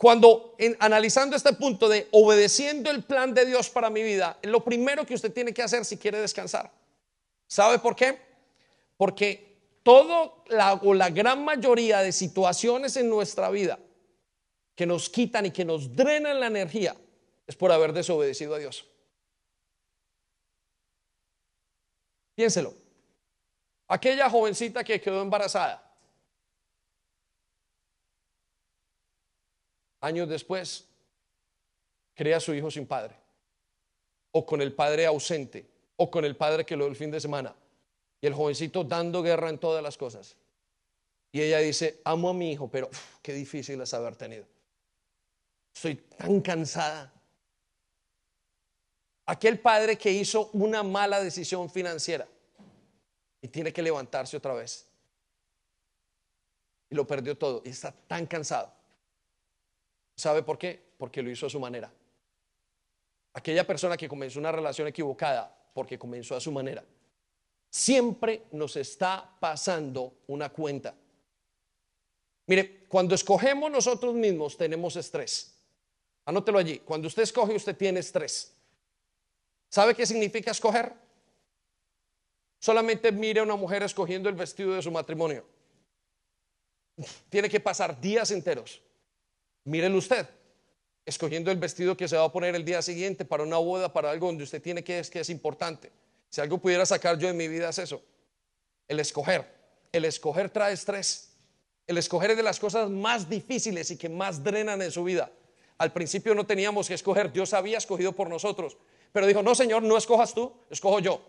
[0.00, 5.04] cuando analizando este punto de obedeciendo el plan de Dios para mi vida, lo primero
[5.04, 6.72] que usted tiene que hacer si quiere descansar.
[7.46, 8.18] ¿Sabe por qué?
[8.96, 13.78] Porque todo la, o la gran mayoría de situaciones en nuestra vida
[14.74, 16.96] que nos quitan y que nos drenan la energía
[17.46, 18.86] es por haber desobedecido a Dios.
[22.34, 22.72] Piénselo.
[23.86, 25.89] Aquella jovencita que quedó embarazada.
[30.00, 30.86] Años después,
[32.14, 33.14] crea a su hijo sin padre.
[34.32, 35.66] O con el padre ausente.
[35.96, 37.54] O con el padre que lo el fin de semana.
[38.20, 40.36] Y el jovencito dando guerra en todas las cosas.
[41.32, 42.90] Y ella dice, amo a mi hijo, pero
[43.22, 44.44] qué difícil es haber tenido.
[45.74, 47.12] Estoy tan cansada.
[49.26, 52.26] Aquel padre que hizo una mala decisión financiera
[53.40, 54.86] y tiene que levantarse otra vez.
[56.90, 58.79] Y lo perdió todo y está tan cansado.
[60.20, 60.78] ¿Sabe por qué?
[60.98, 61.90] Porque lo hizo a su manera.
[63.32, 66.84] Aquella persona que comenzó una relación equivocada porque comenzó a su manera.
[67.70, 70.94] Siempre nos está pasando una cuenta.
[72.46, 75.54] Mire, cuando escogemos nosotros mismos tenemos estrés.
[76.26, 76.80] Anótelo allí.
[76.80, 78.52] Cuando usted escoge, usted tiene estrés.
[79.70, 80.92] ¿Sabe qué significa escoger?
[82.58, 85.46] Solamente mire a una mujer escogiendo el vestido de su matrimonio.
[87.30, 88.82] Tiene que pasar días enteros.
[89.64, 90.26] Mírenlo usted,
[91.04, 94.10] escogiendo el vestido que se va a poner el día siguiente para una boda, para
[94.10, 95.90] algo donde usted tiene que es que es importante.
[96.28, 98.02] Si algo pudiera sacar yo de mi vida es eso.
[98.88, 99.46] El escoger.
[99.92, 101.32] El escoger trae estrés.
[101.86, 105.30] El escoger es de las cosas más difíciles y que más drenan en su vida.
[105.76, 108.76] Al principio no teníamos que escoger, Dios había escogido por nosotros.
[109.12, 111.20] Pero dijo, no, Señor, no escojas tú, escojo yo.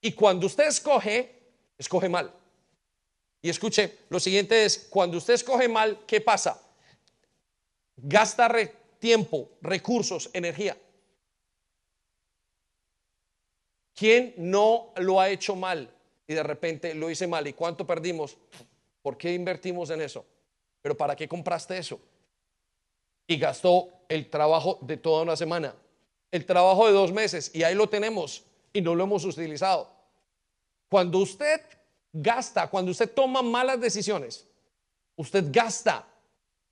[0.00, 1.34] Y cuando usted escoge,
[1.76, 2.32] escoge mal.
[3.42, 6.62] Y escuche, lo siguiente es, cuando usted escoge mal, ¿qué pasa?
[7.96, 8.50] Gasta
[8.98, 10.76] tiempo, recursos, energía.
[13.94, 15.90] ¿Quién no lo ha hecho mal
[16.26, 17.46] y de repente lo hice mal?
[17.46, 18.36] ¿Y cuánto perdimos?
[19.00, 20.24] ¿Por qué invertimos en eso?
[20.82, 21.98] ¿Pero para qué compraste eso?
[23.26, 25.74] Y gastó el trabajo de toda una semana,
[26.30, 29.90] el trabajo de dos meses, y ahí lo tenemos y no lo hemos utilizado.
[30.88, 31.60] Cuando usted
[32.12, 34.46] gasta, cuando usted toma malas decisiones,
[35.16, 36.06] usted gasta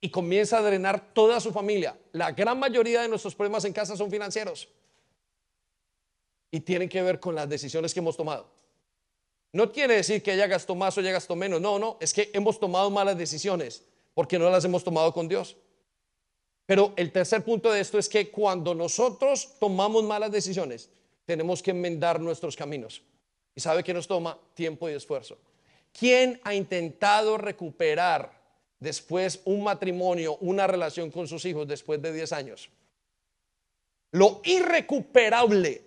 [0.01, 1.97] y comienza a drenar toda su familia.
[2.11, 4.67] La gran mayoría de nuestros problemas en casa son financieros
[6.51, 8.49] y tienen que ver con las decisiones que hemos tomado.
[9.51, 12.29] No quiere decir que ella gastó más o ella gastó menos, no, no, es que
[12.33, 13.83] hemos tomado malas decisiones
[14.13, 15.55] porque no las hemos tomado con Dios.
[16.65, 20.89] Pero el tercer punto de esto es que cuando nosotros tomamos malas decisiones,
[21.25, 23.01] tenemos que enmendar nuestros caminos.
[23.53, 24.37] ¿Y sabe que nos toma?
[24.53, 25.37] Tiempo y esfuerzo.
[25.97, 28.44] ¿Quién ha intentado recuperar
[28.79, 32.69] después un matrimonio, una relación con sus hijos después de 10 años?
[34.11, 35.83] Lo irrecuperable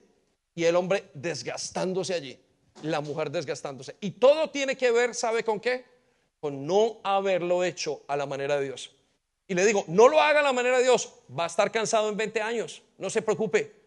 [0.54, 2.38] y el hombre desgastándose allí,
[2.82, 3.96] la mujer desgastándose.
[4.00, 5.84] Y todo tiene que ver, ¿sabe con qué?
[6.40, 8.92] Con no haberlo hecho a la manera de Dios.
[9.46, 12.08] Y le digo, no lo haga a la manera de Dios, va a estar cansado
[12.08, 13.78] en 20 años, no se preocupe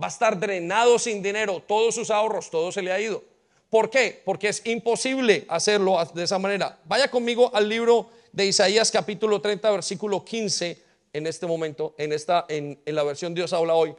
[0.00, 3.22] va a estar drenado sin dinero, todos sus ahorros, todo se le ha ido.
[3.68, 4.20] ¿Por qué?
[4.24, 6.78] Porque es imposible hacerlo de esa manera.
[6.86, 12.46] Vaya conmigo al libro de Isaías capítulo 30, versículo 15 en este momento, en, esta,
[12.48, 13.94] en, en la versión Dios habla hoy.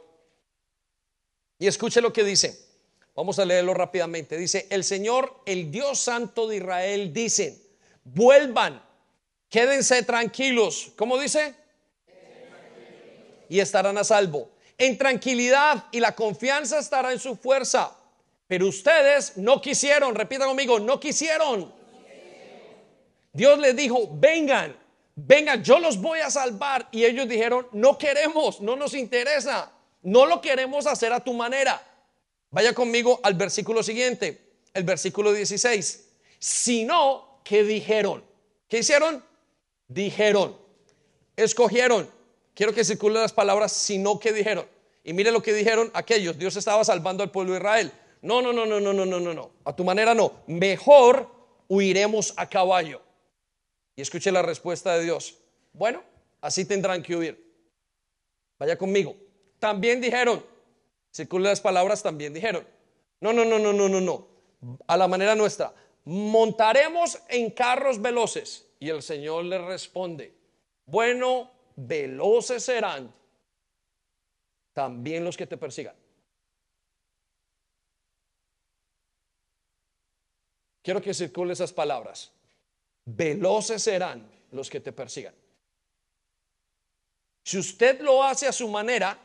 [1.58, 2.70] Y escuche lo que dice.
[3.14, 4.38] Vamos a leerlo rápidamente.
[4.38, 7.60] Dice, el Señor, el Dios Santo de Israel, dice,
[8.04, 8.82] vuelvan,
[9.50, 10.92] quédense tranquilos.
[10.96, 11.54] ¿Cómo dice?
[13.50, 14.52] Y estarán a salvo
[14.82, 17.96] en tranquilidad y la confianza estará en su fuerza.
[18.48, 21.72] Pero ustedes no quisieron, repita conmigo, no quisieron.
[23.32, 24.76] Dios les dijo, vengan,
[25.14, 26.88] vengan, yo los voy a salvar.
[26.92, 29.72] Y ellos dijeron, no queremos, no nos interesa,
[30.02, 31.82] no lo queremos hacer a tu manera.
[32.50, 34.40] Vaya conmigo al versículo siguiente,
[34.74, 36.08] el versículo 16.
[36.38, 38.22] Sino que dijeron,
[38.68, 39.24] ¿qué hicieron?
[39.88, 40.56] Dijeron,
[41.36, 42.10] escogieron.
[42.54, 44.66] Quiero que circulen las palabras, sino que dijeron.
[45.04, 46.38] Y mire lo que dijeron aquellos.
[46.38, 47.92] Dios estaba salvando al pueblo de Israel.
[48.20, 49.50] No, no, no, no, no, no, no, no.
[49.64, 50.42] A tu manera no.
[50.46, 51.28] Mejor
[51.68, 53.00] huiremos a caballo.
[53.96, 55.38] Y escuche la respuesta de Dios.
[55.72, 56.02] Bueno,
[56.40, 57.52] así tendrán que huir.
[58.58, 59.16] Vaya conmigo.
[59.58, 60.44] También dijeron,
[61.12, 62.66] circulen las palabras, también dijeron.
[63.20, 64.28] No, no, no, no, no, no, no.
[64.86, 65.74] A la manera nuestra.
[66.04, 68.66] Montaremos en carros veloces.
[68.80, 70.34] Y el Señor le responde,
[70.86, 73.14] bueno, veloces serán
[74.72, 75.94] también los que te persigan.
[80.82, 82.32] quiero que circule esas palabras.
[83.04, 85.34] Veloces serán los que te persigan.
[87.44, 89.18] Si usted lo hace a su manera,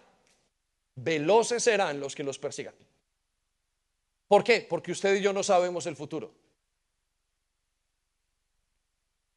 [0.96, 2.74] veloces serán los que los persigan.
[4.28, 4.66] ¿Por qué?
[4.68, 6.34] Porque usted y yo no sabemos el futuro.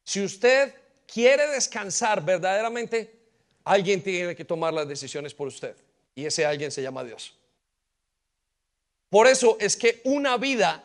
[0.03, 0.75] Si usted
[1.05, 3.19] quiere descansar verdaderamente,
[3.63, 5.75] alguien tiene que tomar las decisiones por usted.
[6.15, 7.37] Y ese alguien se llama Dios.
[9.09, 10.83] Por eso es que una vida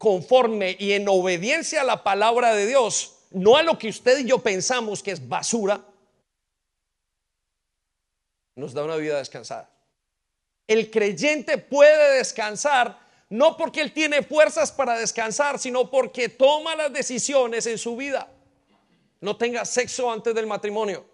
[0.00, 4.24] conforme y en obediencia a la palabra de Dios, no a lo que usted y
[4.24, 5.84] yo pensamos que es basura,
[8.54, 9.68] nos da una vida descansada.
[10.66, 12.98] El creyente puede descansar
[13.28, 18.26] no porque él tiene fuerzas para descansar, sino porque toma las decisiones en su vida.
[19.20, 21.04] No tenga sexo antes del matrimonio.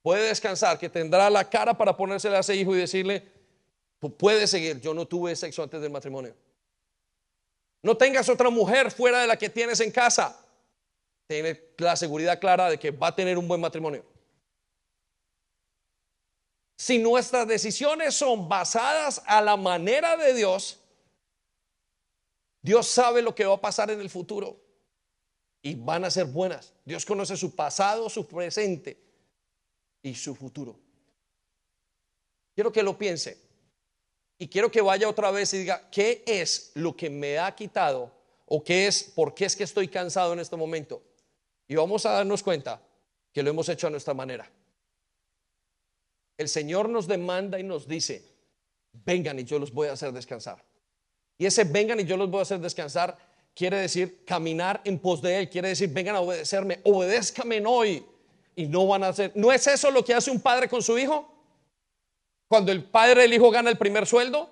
[0.00, 3.28] Puede descansar, que tendrá la cara para ponérsela a ese hijo y decirle,
[4.16, 6.34] puede seguir, yo no tuve sexo antes del matrimonio.
[7.82, 10.38] No tengas otra mujer fuera de la que tienes en casa.
[11.26, 14.04] Tiene la seguridad clara de que va a tener un buen matrimonio.
[16.76, 20.80] Si nuestras decisiones son basadas a la manera de Dios,
[22.62, 24.60] Dios sabe lo que va a pasar en el futuro
[25.62, 26.72] y van a ser buenas.
[26.84, 28.98] Dios conoce su pasado, su presente
[30.02, 30.78] y su futuro.
[32.54, 33.49] Quiero que lo piense
[34.40, 38.10] y quiero que vaya otra vez y diga, ¿qué es lo que me ha quitado
[38.46, 41.02] o qué es, por qué es que estoy cansado en este momento?
[41.68, 42.82] Y vamos a darnos cuenta
[43.32, 44.50] que lo hemos hecho a nuestra manera.
[46.38, 48.24] El Señor nos demanda y nos dice,
[49.04, 50.64] vengan y yo los voy a hacer descansar.
[51.36, 53.18] Y ese vengan y yo los voy a hacer descansar
[53.54, 58.06] quiere decir caminar en pos de Él, quiere decir vengan a obedecerme, obedézcame hoy
[58.56, 59.32] y no van a hacer.
[59.34, 61.29] ¿No es eso lo que hace un padre con su hijo?
[62.50, 64.50] Cuando el padre del hijo gana el primer sueldo,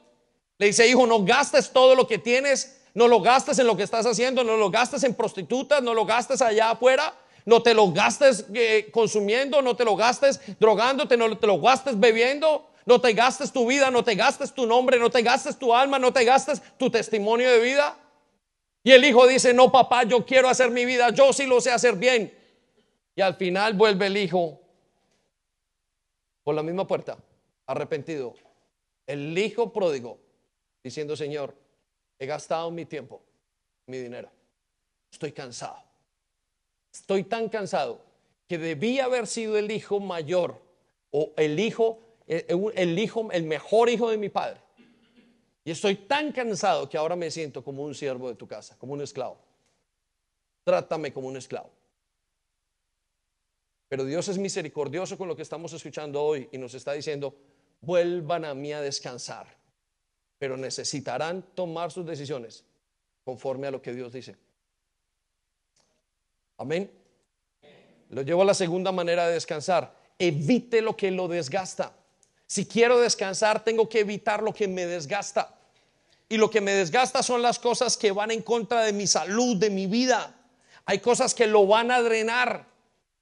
[0.57, 3.83] le dice, hijo, no gastes todo lo que tienes, no lo gastes en lo que
[3.83, 7.13] estás haciendo, no lo gastes en prostitutas, no lo gastes allá afuera,
[7.45, 11.99] no te lo gastes eh, consumiendo, no te lo gastes drogándote, no te lo gastes
[11.99, 15.75] bebiendo, no te gastes tu vida, no te gastes tu nombre, no te gastes tu
[15.75, 17.99] alma, no te gastes tu testimonio de vida.
[18.85, 21.73] Y el hijo dice, no papá, yo quiero hacer mi vida, yo sí lo sé
[21.73, 22.33] hacer bien.
[23.17, 24.61] Y al final vuelve el hijo
[26.45, 27.19] por la misma puerta,
[27.69, 28.35] arrepentido.
[29.07, 30.19] El hijo pródigo,
[30.83, 31.55] diciendo, Señor,
[32.19, 33.23] he gastado mi tiempo,
[33.87, 34.29] mi dinero.
[35.12, 35.79] Estoy cansado.
[36.93, 38.05] Estoy tan cansado
[38.49, 40.61] que debía haber sido el hijo mayor
[41.12, 44.61] o el hijo eh, eh, el hijo, el mejor hijo de mi padre.
[45.64, 48.93] Y estoy tan cansado que ahora me siento como un siervo de tu casa, como
[48.93, 49.39] un esclavo.
[50.62, 51.71] Trátame como un esclavo.
[53.89, 57.35] Pero Dios es misericordioso con lo que estamos escuchando hoy y nos está diciendo,
[57.81, 59.47] vuelvan a mí a descansar,
[60.39, 62.64] pero necesitarán tomar sus decisiones
[63.24, 64.37] conforme a lo que Dios dice.
[66.57, 66.91] Amén.
[68.11, 69.95] Lo llevo a la segunda manera de descansar.
[70.18, 71.93] Evite lo que lo desgasta.
[72.47, 75.55] Si quiero descansar, tengo que evitar lo que me desgasta.
[76.29, 79.57] Y lo que me desgasta son las cosas que van en contra de mi salud,
[79.57, 80.35] de mi vida.
[80.85, 82.66] Hay cosas que lo van a drenar.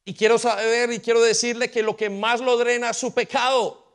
[0.04, 3.85] Y quiero saber y quiero decirle que lo que más lo drena es su pecado.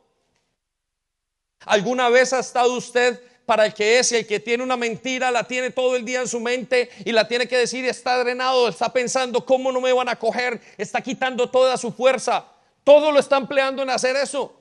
[1.66, 5.30] ¿Alguna vez ha estado usted para el que es y el que tiene una mentira
[5.30, 8.68] la tiene todo el día en su mente y la tiene que decir está drenado,
[8.68, 12.46] está pensando cómo no me van a coger, está quitando toda su fuerza.
[12.84, 14.58] Todo lo está empleando en hacer eso.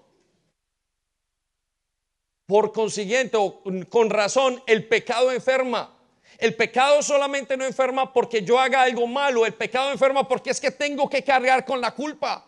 [2.45, 5.97] Por consiguiente, o con razón, el pecado enferma.
[6.38, 10.60] El pecado solamente no enferma porque yo haga algo malo, el pecado enferma porque es
[10.60, 12.45] que tengo que cargar con la culpa.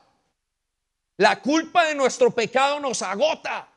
[1.18, 3.70] La culpa de nuestro pecado nos agota.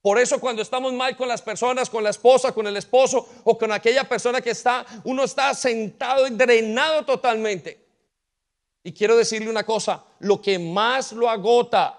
[0.00, 3.58] Por eso cuando estamos mal con las personas, con la esposa, con el esposo o
[3.58, 7.84] con aquella persona que está, uno está sentado y drenado totalmente.
[8.84, 11.98] Y quiero decirle una cosa, lo que más lo agota,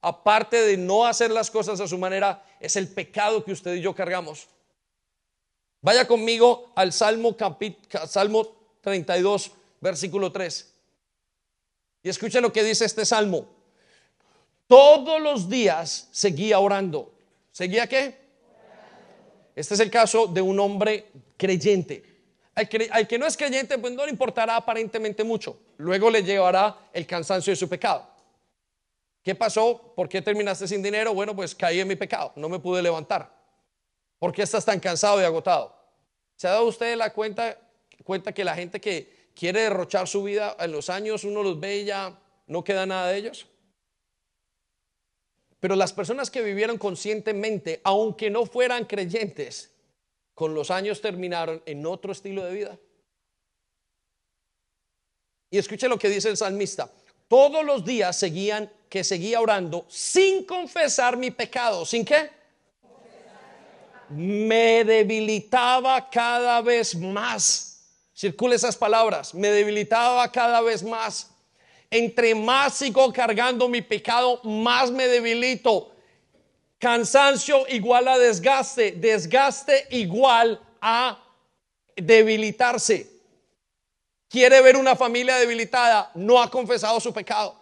[0.00, 3.82] aparte de no hacer las cosas a su manera, es el pecado que usted y
[3.82, 4.48] yo cargamos.
[5.82, 7.36] Vaya conmigo al Salmo,
[8.08, 8.48] Salmo
[8.80, 10.72] 32, versículo 3.
[12.02, 13.46] Y escuche lo que dice este Salmo.
[14.66, 17.13] Todos los días seguía orando.
[17.54, 18.18] ¿Seguía qué?
[19.54, 22.02] Este es el caso de un hombre creyente.
[22.52, 25.56] Al que, no es creyente, pues no le importará aparentemente mucho.
[25.76, 28.08] Luego le llevará el cansancio de su pecado.
[29.22, 29.92] ¿Qué pasó?
[29.94, 31.14] ¿Por qué terminaste sin dinero?
[31.14, 33.32] Bueno, pues caí en mi pecado, no me pude levantar.
[34.18, 35.76] ¿Por qué estás tan cansado y agotado?
[36.34, 37.56] ¿Se ha dado usted la cuenta,
[38.02, 41.78] cuenta que la gente que quiere derrochar su vida en los años, uno los ve
[41.78, 43.46] y ya no queda nada de ellos?
[45.64, 49.70] Pero las personas que vivieron conscientemente, aunque no fueran creyentes,
[50.34, 52.78] con los años terminaron en otro estilo de vida.
[55.48, 56.90] Y escuche lo que dice el salmista.
[57.28, 61.86] Todos los días seguían que seguía orando sin confesar mi pecado.
[61.86, 62.28] ¿Sin qué?
[64.10, 67.80] Me debilitaba cada vez más.
[68.14, 69.32] Circula esas palabras.
[69.32, 71.33] Me debilitaba cada vez más.
[71.96, 75.92] Entre más sigo cargando mi pecado, más me debilito.
[76.76, 78.90] Cansancio igual a desgaste.
[78.96, 81.22] Desgaste igual a
[81.94, 83.08] debilitarse.
[84.28, 87.56] Quiere ver una familia debilitada, no ha confesado su pecado.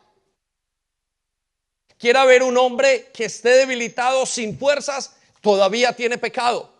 [1.98, 6.72] Quiere ver un hombre que esté debilitado sin fuerzas, todavía tiene pecado.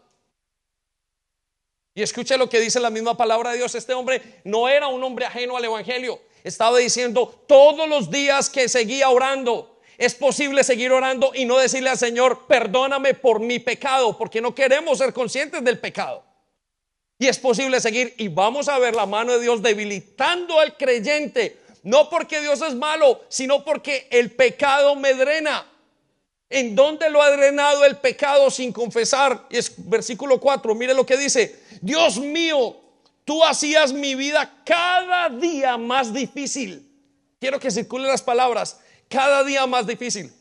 [1.95, 3.75] Y escuche lo que dice la misma palabra de Dios.
[3.75, 6.32] Este hombre no era un hombre ajeno al Evangelio.
[6.45, 9.81] Estaba diciendo todos los días que seguía orando.
[9.99, 14.55] Es posible seguir orando y no decirle al Señor, perdóname por mi pecado, porque no
[14.55, 16.25] queremos ser conscientes del pecado.
[17.19, 21.61] Y es posible seguir y vamos a ver la mano de Dios debilitando al creyente,
[21.85, 25.69] no porque Dios es malo, sino porque el pecado me drena.
[26.49, 29.47] ¿En dónde lo ha drenado el pecado sin confesar?
[29.51, 31.61] Es versículo 4, mire lo que dice.
[31.81, 32.77] Dios mío,
[33.25, 36.89] tú hacías mi vida cada día más difícil.
[37.41, 40.33] Quiero que circulen las palabras, cada día más difícil.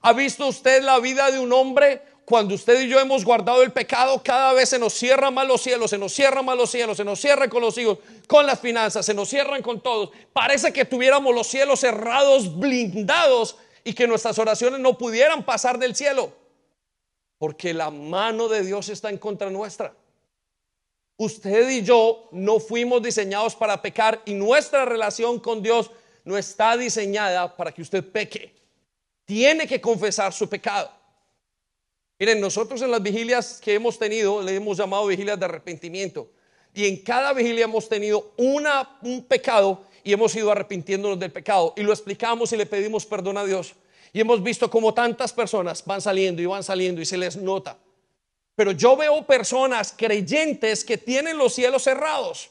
[0.00, 3.72] ¿Ha visto usted la vida de un hombre cuando usted y yo hemos guardado el
[3.72, 6.96] pecado, cada vez se nos cierran más los cielos, se nos cierran más los cielos,
[6.96, 10.10] se nos cierran con los hijos, con las finanzas, se nos cierran con todos.
[10.32, 15.94] Parece que tuviéramos los cielos cerrados, blindados y que nuestras oraciones no pudieran pasar del
[15.94, 16.32] cielo.
[17.36, 19.94] Porque la mano de Dios está en contra nuestra.
[21.16, 25.90] Usted y yo no fuimos diseñados para pecar y nuestra relación con Dios
[26.24, 28.52] no está diseñada para que usted peque.
[29.24, 30.90] Tiene que confesar su pecado.
[32.18, 36.30] Miren, nosotros en las vigilias que hemos tenido, le hemos llamado vigilias de arrepentimiento.
[36.74, 41.72] Y en cada vigilia hemos tenido una, un pecado y hemos ido arrepintiéndonos del pecado
[41.76, 43.74] y lo explicamos y le pedimos perdón a Dios.
[44.12, 47.78] Y hemos visto como tantas personas van saliendo y van saliendo y se les nota.
[48.56, 52.50] Pero yo veo personas creyentes que tienen los cielos cerrados.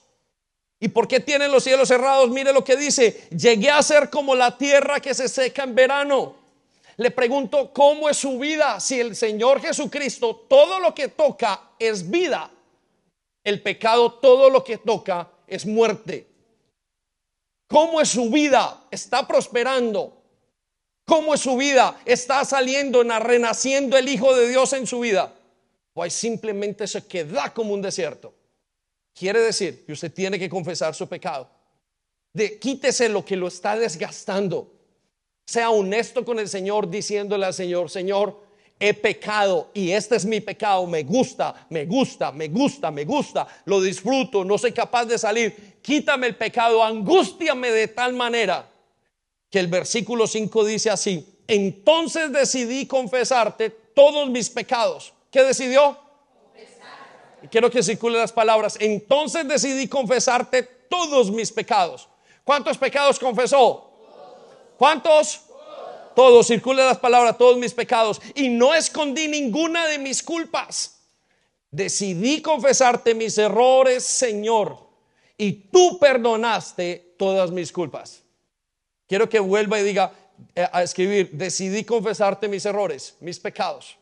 [0.80, 2.30] ¿Y por qué tienen los cielos cerrados?
[2.30, 6.36] Mire lo que dice, llegué a ser como la tierra que se seca en verano.
[6.98, 8.80] Le pregunto, ¿cómo es su vida?
[8.80, 12.52] Si el Señor Jesucristo, todo lo que toca es vida,
[13.44, 16.28] el pecado, todo lo que toca es muerte.
[17.68, 18.84] ¿Cómo es su vida?
[18.92, 20.22] ¿Está prosperando?
[21.06, 21.98] ¿Cómo es su vida?
[22.06, 25.34] ¿Está saliendo, renaciendo el Hijo de Dios en su vida?
[25.94, 28.34] O simplemente se queda como un desierto.
[29.14, 31.50] Quiere decir que usted tiene que confesar su pecado.
[32.34, 34.72] De, quítese lo que lo está desgastando.
[35.46, 38.42] Sea honesto con el Señor diciéndole al Señor, Señor,
[38.80, 43.48] he pecado y este es mi pecado, me gusta, me gusta, me gusta, me gusta,
[43.66, 48.70] lo disfruto, no soy capaz de salir, quítame el pecado, angústiame de tal manera
[49.50, 55.14] que el versículo 5 dice así, entonces decidí confesarte todos mis pecados.
[55.34, 55.98] ¿Qué decidió?
[57.42, 62.08] Y quiero que circulen las palabras, entonces decidí confesarte todos mis pecados.
[62.44, 63.90] ¿Cuántos pecados confesó?
[64.78, 65.42] ¿Cuántos?
[66.16, 68.22] Todos, circula las palabras, todos mis pecados.
[68.36, 71.00] Y no escondí ninguna de mis culpas.
[71.72, 74.78] Decidí confesarte mis errores, Señor.
[75.36, 78.22] Y tú perdonaste todas mis culpas.
[79.08, 80.14] Quiero que vuelva y diga
[80.54, 83.98] eh, a escribir, decidí confesarte mis errores, mis pecados.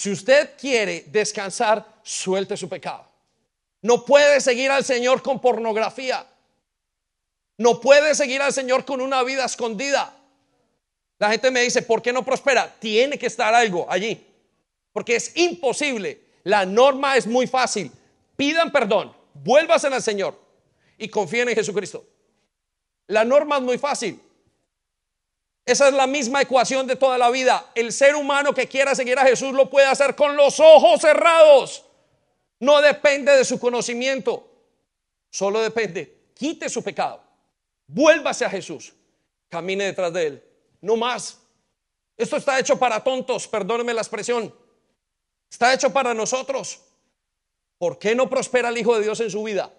[0.00, 3.06] Si usted quiere descansar, suelte su pecado.
[3.82, 6.26] No puede seguir al Señor con pornografía.
[7.58, 10.16] No puede seguir al Señor con una vida escondida.
[11.18, 12.74] La gente me dice, ¿por qué no prospera?
[12.78, 14.26] Tiene que estar algo allí.
[14.90, 16.18] Porque es imposible.
[16.44, 17.92] La norma es muy fácil.
[18.36, 20.40] Pidan perdón, vuélvasen al Señor
[20.96, 22.06] y confíen en Jesucristo.
[23.06, 24.18] La norma es muy fácil.
[25.70, 27.70] Esa es la misma ecuación de toda la vida.
[27.76, 31.84] El ser humano que quiera seguir a Jesús lo puede hacer con los ojos cerrados.
[32.58, 34.50] No depende de su conocimiento.
[35.30, 36.32] Solo depende.
[36.34, 37.22] Quite su pecado
[37.86, 38.92] Vuélvase a Jesús.
[39.48, 40.44] Camine detrás de Él.
[40.80, 41.38] No más.
[42.16, 44.52] Esto está hecho para tontos, perdóneme la expresión.
[45.48, 46.80] Está hecho para nosotros.
[47.78, 49.72] ¿Por qué no prospera el Hijo de Dios en su vida?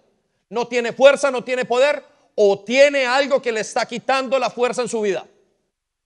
[0.47, 2.01] ¿No tiene fuerza, no tiene poder?
[2.35, 5.25] ¿O tiene algo que le está quitando la fuerza en su vida?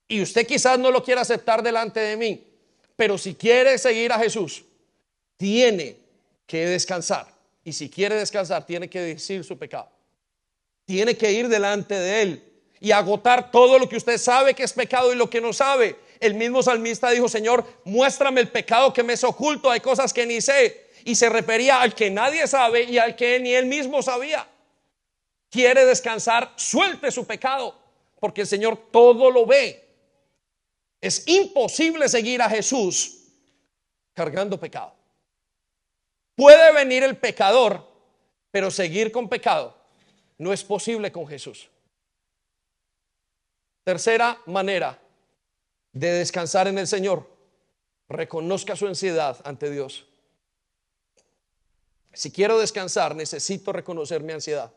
[0.07, 2.43] Y usted quizás no lo quiera aceptar delante de mí.
[2.95, 4.63] Pero si quiere seguir a Jesús,
[5.37, 5.97] tiene
[6.45, 7.27] que descansar.
[7.63, 9.95] Y si quiere descansar, tiene que decir su pecado
[10.85, 12.43] tiene que ir delante de Él
[12.79, 15.97] y agotar todo lo que usted sabe que es pecado y lo que no sabe
[16.19, 20.25] El mismo salmista dijo, Señor, muéstrame el pecado que me es oculto, hay cosas que
[20.25, 20.85] ni sé.
[21.03, 24.47] Y se refería al que nadie sabe y al que ni él mismo sabía.
[25.49, 27.77] Quiere descansar, suelte su pecado,
[28.19, 29.84] porque el Señor todo lo ve.
[31.01, 33.19] Es imposible seguir a Jesús
[34.13, 34.93] cargando pecado.
[36.35, 37.85] Puede venir el pecador,
[38.51, 39.75] pero seguir con pecado
[40.37, 41.69] no es posible con Jesús.
[43.83, 44.99] Tercera manera
[45.91, 47.29] de descansar en el Señor.
[48.09, 50.05] Reconozca su ansiedad ante Dios.
[52.13, 54.71] Si quiero descansar, necesito reconocer mi ansiedad.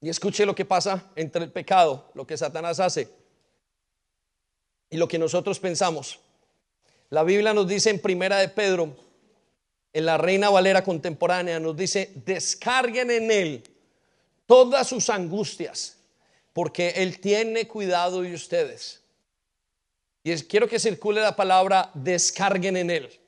[0.00, 3.19] Y escuche lo que pasa entre el pecado, lo que Satanás hace,
[4.90, 6.18] y lo que nosotros pensamos.
[7.08, 8.94] La Biblia nos dice en Primera de Pedro,
[9.92, 13.62] en la Reina Valera contemporánea, nos dice, descarguen en él
[14.46, 15.96] todas sus angustias
[16.52, 19.00] porque Él tiene cuidado de ustedes.
[20.22, 23.20] Y quiero que circule la palabra descarguen en Él.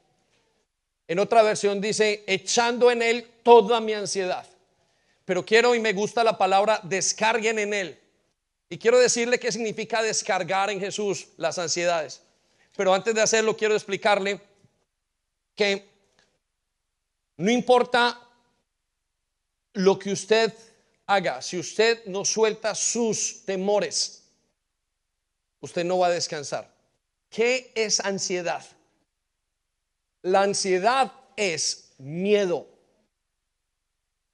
[1.09, 4.47] En otra versión dice, echando en Él toda mi ansiedad.
[5.25, 7.99] Pero quiero y me gusta la palabra descarguen en Él.
[8.73, 12.23] Y quiero decirle qué significa descargar en Jesús las ansiedades.
[12.75, 14.41] Pero antes de hacerlo, quiero explicarle
[15.55, 15.87] que
[17.37, 18.19] no importa
[19.75, 20.55] lo que usted
[21.05, 24.23] haga, si usted no suelta sus temores,
[25.61, 26.75] usted no va a descansar.
[27.29, 28.65] ¿Qué es ansiedad?
[30.23, 32.67] La ansiedad es miedo.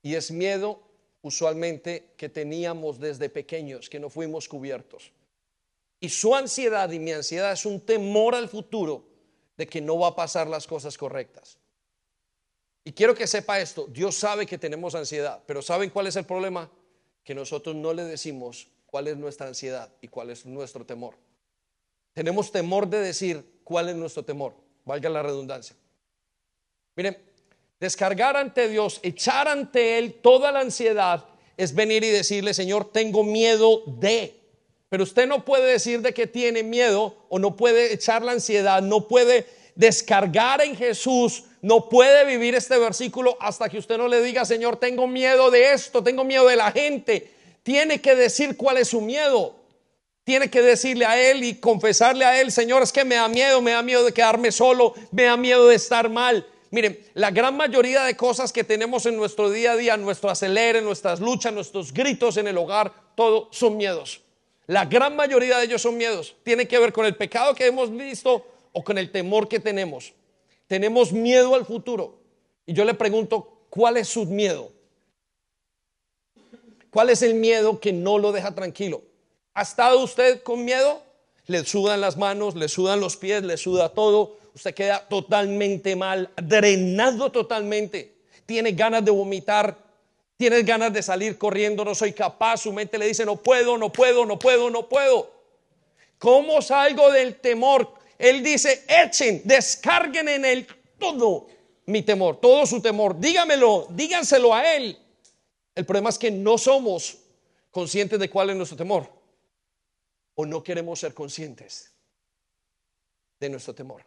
[0.01, 0.88] Y es miedo
[1.29, 5.13] usualmente que teníamos desde pequeños, que no fuimos cubiertos.
[6.01, 9.05] Y su ansiedad y mi ansiedad es un temor al futuro
[9.57, 11.59] de que no va a pasar las cosas correctas.
[12.85, 16.25] Y quiero que sepa esto, Dios sabe que tenemos ansiedad, pero ¿saben cuál es el
[16.25, 16.71] problema?
[17.23, 21.15] Que nosotros no le decimos cuál es nuestra ansiedad y cuál es nuestro temor.
[22.15, 24.55] Tenemos temor de decir cuál es nuestro temor,
[24.85, 25.77] valga la redundancia.
[26.97, 27.28] Miren,
[27.81, 31.25] descargar ante Dios, echar ante Él toda la ansiedad
[31.57, 34.35] es venir y decirle, Señor, tengo miedo de.
[34.89, 38.81] Pero usted no puede decir de que tiene miedo o no puede echar la ansiedad,
[38.81, 44.23] no puede descargar en Jesús no puede vivir este versículo hasta que usted no le
[44.23, 47.33] diga, Señor, tengo miedo de esto, tengo miedo de la gente.
[47.63, 49.57] Tiene que decir cuál es su miedo.
[50.25, 53.61] Tiene que decirle a Él y confesarle a Él, Señor, es que me da miedo,
[53.61, 56.47] me da miedo de quedarme solo, me da miedo de estar mal.
[56.71, 60.83] Miren, la gran mayoría de cosas que tenemos en nuestro día a día, nuestro acelere,
[60.83, 64.23] nuestras luchas, nuestros gritos en el hogar, todo son miedos.
[64.67, 66.37] La gran mayoría de ellos son miedos.
[66.43, 70.13] Tiene que ver con el pecado que hemos visto o con el temor que tenemos.
[70.67, 72.19] Tenemos miedo al futuro.
[72.67, 74.71] Y yo le pregunto, ¿cuál es su miedo?
[76.91, 79.03] ¿Cuál es el miedo que no lo deja tranquilo?
[79.55, 81.03] ¿Ha estado usted con miedo?
[81.47, 84.37] Le sudan las manos, le sudan los pies, le suda todo.
[84.59, 88.17] Usted queda totalmente mal, drenado totalmente.
[88.45, 89.79] Tiene ganas de vomitar,
[90.37, 92.63] tiene ganas de salir corriendo, no soy capaz.
[92.63, 95.31] Su mente le dice, no puedo, no puedo, no puedo, no puedo.
[96.19, 97.95] ¿Cómo salgo del temor?
[98.19, 100.67] Él dice, echen, descarguen en él
[100.99, 101.47] todo
[101.87, 103.17] mi temor, todo su temor.
[103.17, 104.99] Dígamelo, díganselo a él.
[105.73, 107.19] El problema es que no somos
[107.71, 109.09] conscientes de cuál es nuestro temor.
[110.35, 111.93] O no queremos ser conscientes
[113.39, 114.03] de nuestro temor.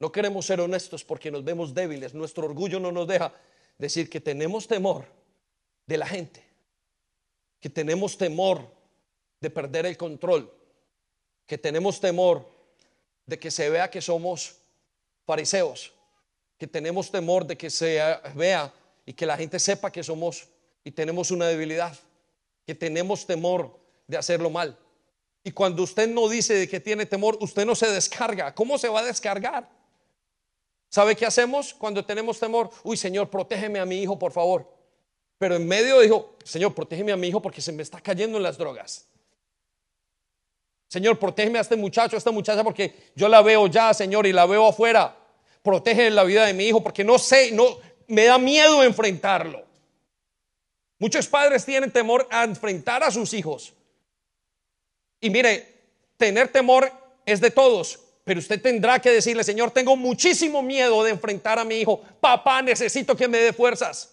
[0.00, 2.14] No queremos ser honestos porque nos vemos débiles.
[2.14, 3.32] Nuestro orgullo no nos deja
[3.78, 5.04] decir que tenemos temor
[5.86, 6.42] de la gente.
[7.60, 8.66] Que tenemos temor
[9.40, 10.50] de perder el control.
[11.46, 12.48] Que tenemos temor
[13.26, 14.56] de que se vea que somos
[15.24, 15.92] fariseos,
[16.58, 18.00] que tenemos temor de que se
[18.34, 18.72] vea
[19.06, 20.48] y que la gente sepa que somos
[20.82, 21.96] y tenemos una debilidad,
[22.66, 23.78] que tenemos temor
[24.08, 24.76] de hacerlo mal.
[25.44, 28.54] Y cuando usted no dice de que tiene temor, usted no se descarga.
[28.54, 29.79] ¿Cómo se va a descargar?
[30.90, 32.68] ¿Sabe qué hacemos cuando tenemos temor?
[32.82, 34.68] Uy, Señor, protégeme a mi hijo, por favor.
[35.38, 38.42] Pero en medio dijo, Señor, protégeme a mi hijo porque se me está cayendo en
[38.42, 39.06] las drogas.
[40.88, 44.32] Señor, protégeme a este muchacho, a esta muchacha, porque yo la veo ya, Señor, y
[44.32, 45.16] la veo afuera.
[45.62, 47.78] Protege la vida de mi hijo, porque no sé, no,
[48.08, 49.64] me da miedo enfrentarlo.
[50.98, 53.72] Muchos padres tienen temor a enfrentar a sus hijos.
[55.20, 55.72] Y mire,
[56.16, 56.92] tener temor
[57.24, 58.00] es de todos,
[58.30, 62.00] pero usted tendrá que decirle, Señor, tengo muchísimo miedo de enfrentar a mi hijo.
[62.20, 64.12] Papá, necesito que me dé fuerzas.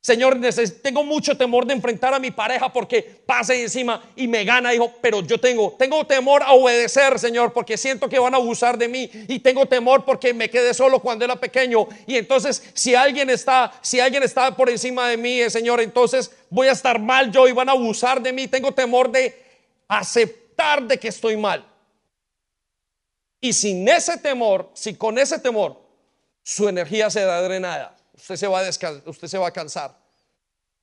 [0.00, 0.40] Señor,
[0.80, 4.94] tengo mucho temor de enfrentar a mi pareja porque pase encima y me gana, hijo,
[5.02, 8.88] pero yo tengo, tengo temor a obedecer, Señor, porque siento que van a abusar de
[8.88, 13.28] mí y tengo temor porque me quedé solo cuando era pequeño y entonces si alguien
[13.28, 17.30] está, si alguien está por encima de mí, eh, Señor, entonces voy a estar mal
[17.30, 18.48] yo y van a abusar de mí.
[18.48, 19.38] Tengo temor de
[19.86, 21.67] aceptar de que estoy mal.
[23.40, 25.80] Y sin ese temor, si con ese temor
[26.42, 28.70] su energía se da drenada, usted se va a
[29.06, 29.96] usted se va a cansar.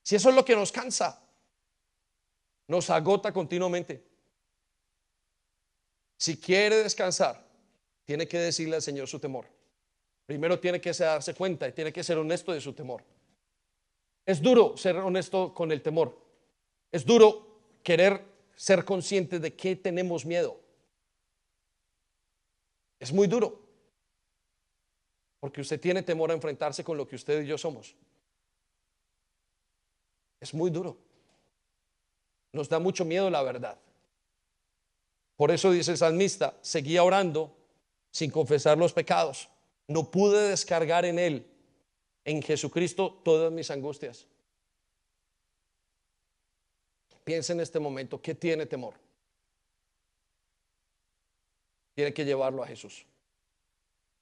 [0.04, 1.22] Si eso es lo que nos cansa,
[2.68, 4.04] nos agota continuamente.
[6.18, 7.44] Si quiere descansar,
[8.06, 9.48] tiene que decirle al Señor su temor.
[10.26, 13.04] Primero tiene que darse cuenta y tiene que ser honesto de su temor.
[14.26, 16.18] Es duro ser honesto con el temor.
[16.92, 18.24] Es duro querer
[18.56, 20.60] ser consciente de que tenemos miedo.
[23.00, 23.62] Es muy duro.
[25.40, 27.96] Porque usted tiene temor a enfrentarse con lo que usted y yo somos.
[30.40, 30.98] Es muy duro.
[32.52, 33.78] Nos da mucho miedo la verdad.
[35.36, 37.56] Por eso dice el salmista, seguía orando
[38.12, 39.50] sin confesar los pecados.
[39.88, 41.46] No pude descargar en él,
[42.24, 44.26] en Jesucristo, todas mis angustias.
[47.24, 49.05] Piensa en este momento, ¿qué tiene temor?
[51.96, 53.06] Tiene que llevarlo a Jesús.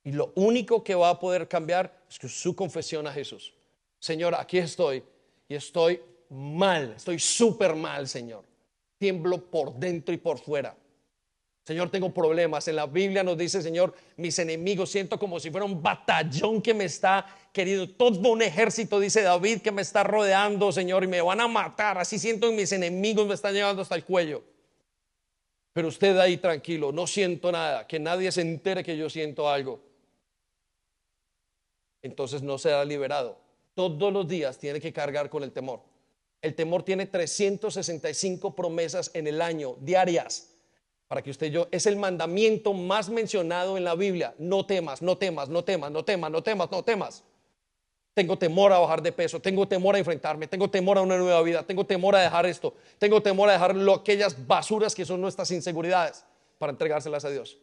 [0.03, 3.53] Y lo único que va a poder cambiar es que su confesión a Jesús.
[3.99, 5.03] Señor, aquí estoy
[5.47, 8.43] y estoy mal, estoy súper mal, Señor.
[8.97, 10.75] Tiemblo por dentro y por fuera.
[11.65, 12.67] Señor, tengo problemas.
[12.67, 16.73] En la Biblia nos dice, Señor, mis enemigos, siento como si fuera un batallón que
[16.73, 21.21] me está querido, todo un ejército, dice David, que me está rodeando, Señor, y me
[21.21, 21.97] van a matar.
[21.97, 24.43] Así siento que mis enemigos me están llevando hasta el cuello.
[25.73, 29.83] Pero usted ahí tranquilo, no siento nada, que nadie se entere que yo siento algo.
[32.01, 33.39] Entonces no será liberado.
[33.73, 35.81] Todos los días tiene que cargar con el temor.
[36.41, 40.53] El temor tiene 365 promesas en el año, diarias
[41.13, 44.33] para que usted yo, es el mandamiento más mencionado en la Biblia.
[44.39, 47.23] No temas, no temas, no temas, no temas, no temas, no temas.
[48.13, 51.41] Tengo temor a bajar de peso, tengo temor a enfrentarme, tengo temor a una nueva
[51.41, 55.49] vida, tengo temor a dejar esto, tengo temor a dejar aquellas basuras que son nuestras
[55.49, 56.23] inseguridades
[56.59, 57.57] para entregárselas a Dios.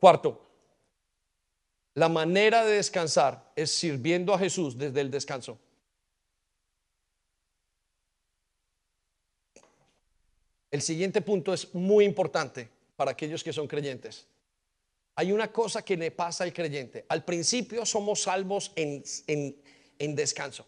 [0.00, 0.40] Cuarto,
[1.94, 5.58] la manera de descansar es sirviendo a Jesús desde el descanso.
[10.70, 14.26] El siguiente punto es muy importante para aquellos que son creyentes.
[15.14, 17.04] Hay una cosa que le pasa al creyente.
[17.08, 19.04] Al principio somos salvos en,
[20.16, 20.66] descanso.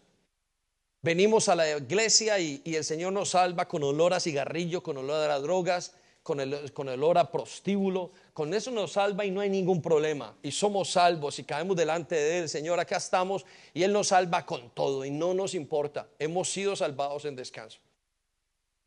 [1.01, 5.29] Venimos a la iglesia y, el Señor nos salva con olor a cigarrillo, con olor
[5.29, 8.11] a drogas, con el, con olor a prostíbulo.
[8.33, 10.37] Con eso nos salva y no hay ningún problema.
[10.43, 12.49] Y somos salvos y caemos delante de Él.
[12.49, 16.07] Señor, acá estamos y Él nos salva con todo y no nos importa.
[16.19, 17.79] Hemos sido salvados en descanso.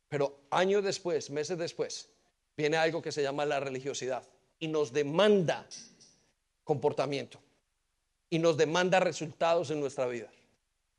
[0.07, 2.09] Pero años después, meses después,
[2.55, 4.23] viene algo que se llama la religiosidad
[4.59, 5.65] y nos demanda
[6.63, 7.39] comportamiento
[8.29, 10.29] y nos demanda resultados en nuestra vida.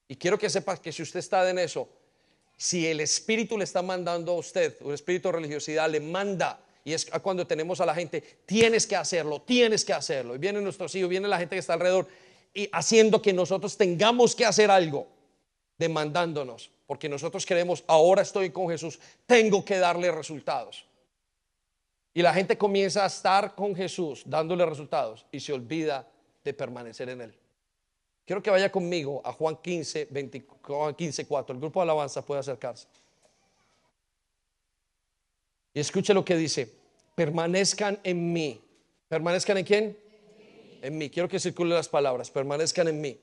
[0.09, 1.89] Y quiero que sepa que si usted está en eso,
[2.57, 6.93] si el Espíritu le está mandando a usted, un espíritu de religiosidad le manda, y
[6.93, 10.35] es cuando tenemos a la gente, tienes que hacerlo, tienes que hacerlo.
[10.35, 12.09] Y vienen nuestros hijos, viene la gente que está alrededor,
[12.53, 15.07] y haciendo que nosotros tengamos que hacer algo,
[15.79, 20.85] demandándonos porque nosotros queremos, ahora estoy con Jesús, tengo que darle resultados.
[22.13, 26.09] Y la gente comienza a estar con Jesús dándole resultados y se olvida
[26.43, 27.35] de permanecer en Él.
[28.25, 31.53] Quiero que vaya conmigo a Juan 15, 20, Juan 15, 4.
[31.53, 32.87] El grupo de alabanza puede acercarse.
[35.75, 36.73] Y escuche lo que dice.
[37.17, 38.61] Permanezcan en mí.
[39.09, 39.99] ¿Permanezcan en quién?
[40.81, 41.11] En mí.
[41.11, 42.31] Quiero que circule las palabras.
[42.31, 43.19] Permanezcan en mí.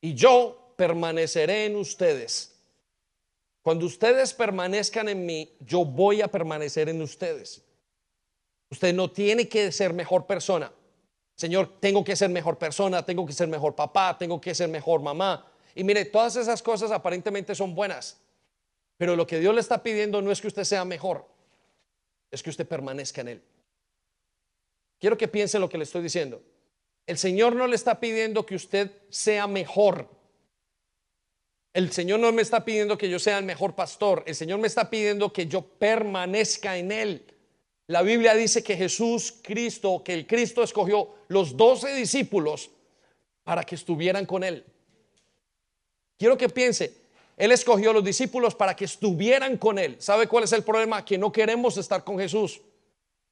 [0.00, 2.54] Y yo permaneceré en ustedes.
[3.62, 7.63] Cuando ustedes permanezcan en mí, yo voy a permanecer en ustedes.
[8.74, 10.72] Usted no tiene que ser mejor persona.
[11.36, 15.00] Señor, tengo que ser mejor persona, tengo que ser mejor papá, tengo que ser mejor
[15.00, 15.46] mamá.
[15.76, 18.20] Y mire, todas esas cosas aparentemente son buenas.
[18.96, 21.24] Pero lo que Dios le está pidiendo no es que usted sea mejor,
[22.32, 23.42] es que usted permanezca en Él.
[24.98, 26.42] Quiero que piense lo que le estoy diciendo.
[27.06, 30.08] El Señor no le está pidiendo que usted sea mejor.
[31.72, 34.66] El Señor no me está pidiendo que yo sea el mejor pastor, el Señor me
[34.66, 37.33] está pidiendo que yo permanezca en Él.
[37.86, 42.70] La Biblia dice que Jesús Cristo, que el Cristo escogió los doce discípulos
[43.42, 44.64] para que estuvieran con Él.
[46.18, 46.94] Quiero que piense,
[47.36, 49.96] Él escogió a los discípulos para que estuvieran con Él.
[49.98, 51.04] ¿Sabe cuál es el problema?
[51.04, 52.60] Que no queremos estar con Jesús.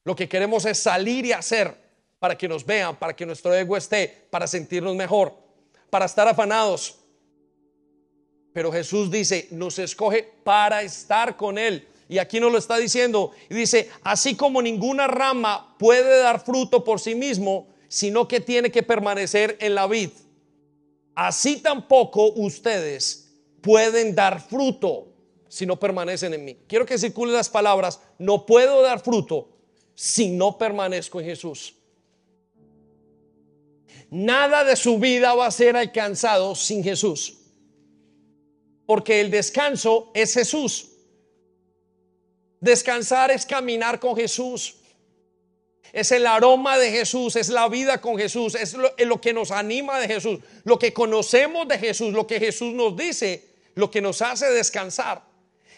[0.05, 1.74] Lo que queremos es salir y hacer
[2.19, 5.35] para que nos vean, para que nuestro ego esté, para sentirnos mejor,
[5.91, 6.99] para estar afanados
[8.53, 11.87] pero Jesús dice, nos escoge para estar con Él.
[12.09, 13.33] Y aquí nos lo está diciendo.
[13.49, 18.70] Y dice, así como ninguna rama puede dar fruto por sí mismo, sino que tiene
[18.70, 20.11] que permanecer en la vid.
[21.15, 25.09] Así tampoco ustedes pueden dar fruto
[25.49, 26.57] si no permanecen en mí.
[26.66, 29.51] Quiero que circulen las palabras, no puedo dar fruto
[29.95, 31.74] si no permanezco en Jesús.
[34.11, 37.39] Nada de su vida va a ser alcanzado sin Jesús.
[38.87, 40.91] Porque el descanso es Jesús.
[42.62, 44.76] Descansar es caminar con Jesús.
[45.93, 49.98] Es el aroma de Jesús, es la vida con Jesús, es lo, que nos anima
[49.98, 53.44] de Jesús, lo que conocemos de Jesús, lo que Jesús nos dice,
[53.74, 55.22] lo que nos hace descansar.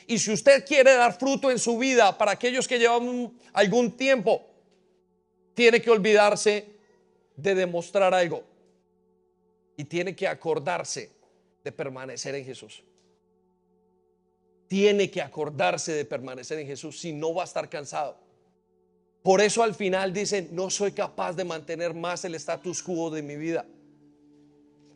[0.06, 4.46] Y si usted quiere dar fruto en su vida para aquellos que llevan algún tiempo,
[5.54, 6.66] tiene que olvidarse
[7.34, 8.44] de demostrar algo.
[9.76, 11.10] Y tiene que acordarse
[11.64, 12.84] de permanecer en Jesús.
[14.68, 18.18] Tiene que acordarse de permanecer en Jesús, si no va a estar cansado.
[19.22, 23.22] Por eso al final dicen, no soy capaz de mantener más el status quo de
[23.22, 23.64] mi vida.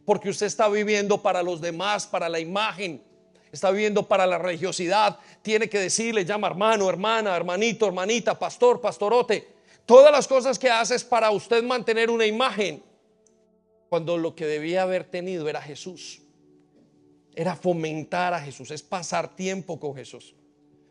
[0.05, 3.03] Porque usted está viviendo para los demás, para la imagen,
[3.51, 9.49] está viviendo para la religiosidad, tiene que decirle, llama hermano, hermana, hermanito, hermanita, pastor, pastorote.
[9.87, 12.83] Todas las cosas que haces para usted mantener una imagen,
[13.89, 16.21] cuando lo que debía haber tenido era Jesús.
[17.39, 20.35] Era fomentar a Jesús, es pasar tiempo con Jesús.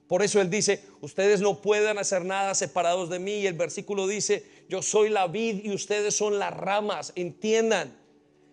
[0.07, 3.39] Por eso Él dice, ustedes no pueden hacer nada separados de mí.
[3.39, 7.11] Y el versículo dice, yo soy la vid y ustedes son las ramas.
[7.15, 7.93] Entiendan,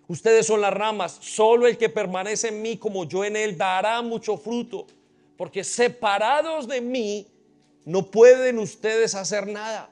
[0.07, 4.03] Ustedes son las ramas, solo el que permanece en mí como yo en él dará
[4.03, 4.87] mucho fruto,
[5.37, 7.27] porque separados de mí
[7.87, 9.91] no pueden ustedes hacer nada.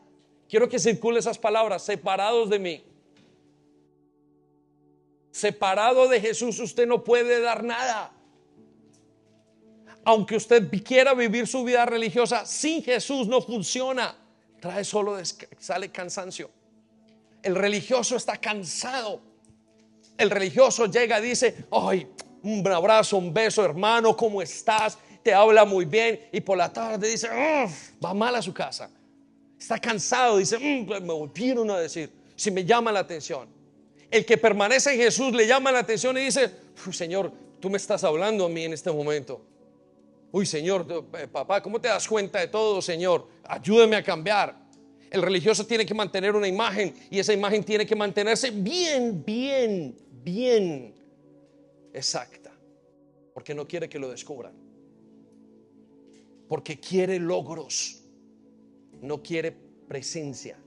[0.51, 2.85] Quiero que circule esas palabras, separados de mí.
[5.33, 8.13] Separado de Jesús usted no puede dar nada.
[10.05, 14.17] Aunque usted quiera vivir su vida religiosa, sin Jesús no funciona.
[14.61, 15.19] Trae solo,
[15.59, 16.49] sale cansancio.
[17.43, 19.33] El religioso está cansado
[20.23, 22.07] el religioso llega y dice, ay,
[22.43, 24.99] un abrazo, un beso, hermano, ¿cómo estás?
[25.23, 27.29] Te habla muy bien y por la tarde dice,
[28.05, 28.91] va mal a su casa.
[29.59, 33.49] Está cansado, dice, mm, pues me volvieron a decir, si me llama la atención.
[34.13, 36.51] El que permanece en Jesús le llama la atención y dice,
[36.93, 39.43] Señor, tú me estás hablando a mí en este momento.
[40.31, 43.27] Uy, Señor, eh, papá, ¿cómo te das cuenta de todo, Señor?
[43.43, 44.55] Ayúdame a cambiar.
[45.11, 49.97] El religioso tiene que mantener una imagen y esa imagen tiene que mantenerse bien, bien,
[50.23, 50.95] bien
[51.95, 52.53] exacta.
[53.33, 54.53] Porque no quiere que lo descubran.
[56.49, 58.03] Porque quiere logros.
[59.01, 59.53] No quiere
[59.89, 60.59] presencia.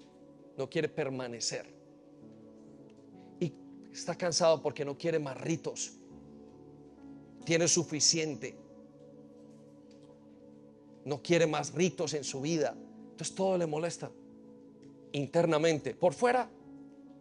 [0.57, 1.74] No quiere permanecer.
[3.95, 5.93] Está cansado porque no quiere más ritos.
[7.45, 8.57] Tiene suficiente.
[11.05, 12.76] No quiere más ritos en su vida.
[13.11, 14.11] Entonces todo le molesta
[15.13, 15.95] internamente.
[15.95, 16.49] Por fuera,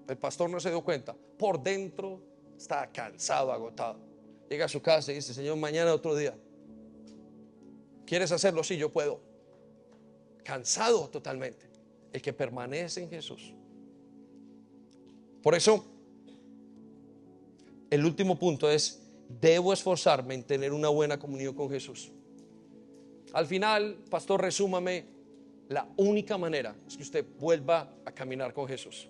[0.09, 1.15] el pastor no se dio cuenta.
[1.15, 2.21] Por dentro
[2.57, 4.01] está cansado, agotado.
[4.51, 6.35] Llega a su casa y dice, Señor, mañana otro día.
[8.05, 8.65] ¿Quieres hacerlo?
[8.65, 9.21] Sí, yo puedo.
[10.43, 11.71] Cansado totalmente.
[12.13, 13.55] El que permanece en Jesús.
[15.41, 15.94] Por eso,
[17.95, 22.11] el último punto es, debo esforzarme en tener una buena comunión con Jesús.
[23.33, 25.07] Al final, pastor, resúmame
[25.69, 29.09] la única manera es que usted vuelva a caminar con Jesús.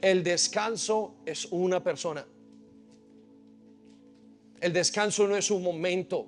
[0.00, 2.24] El descanso es una persona.
[4.60, 6.26] El descanso no es un momento.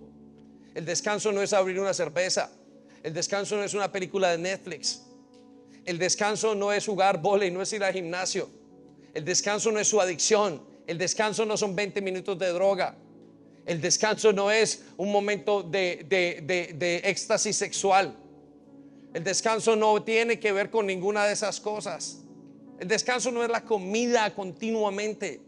[0.75, 2.51] El descanso no es abrir una cerveza.
[3.03, 5.03] El descanso no es una película de Netflix.
[5.85, 8.49] El descanso no es jugar volei, no es ir al gimnasio.
[9.13, 10.74] El descanso no es su adicción.
[10.87, 12.97] El descanso no son 20 minutos de droga.
[13.67, 18.15] El descanso no es un momento de, de, de éxtasis sexual.
[19.15, 22.21] El descanso no tiene que ver con ninguna de esas cosas.
[22.79, 25.41] El descanso no es la comida continuamente.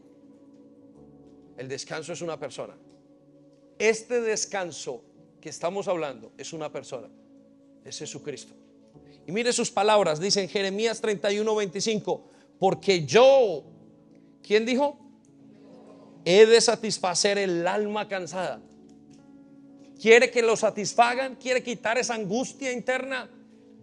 [1.58, 2.74] El descanso es una persona.
[3.78, 5.02] Este descanso
[5.40, 7.08] que estamos hablando es una persona.
[7.84, 8.54] Es Jesucristo.
[9.26, 12.24] Y mire sus palabras, dice en Jeremías 31, 25,
[12.58, 13.64] porque yo,
[14.42, 15.05] ¿quién dijo?
[16.26, 18.60] He de satisfacer el alma cansada.
[19.98, 21.36] ¿Quiere que lo satisfagan?
[21.36, 23.30] ¿Quiere quitar esa angustia interna?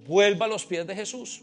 [0.07, 1.41] vuelva a los pies de Jesús.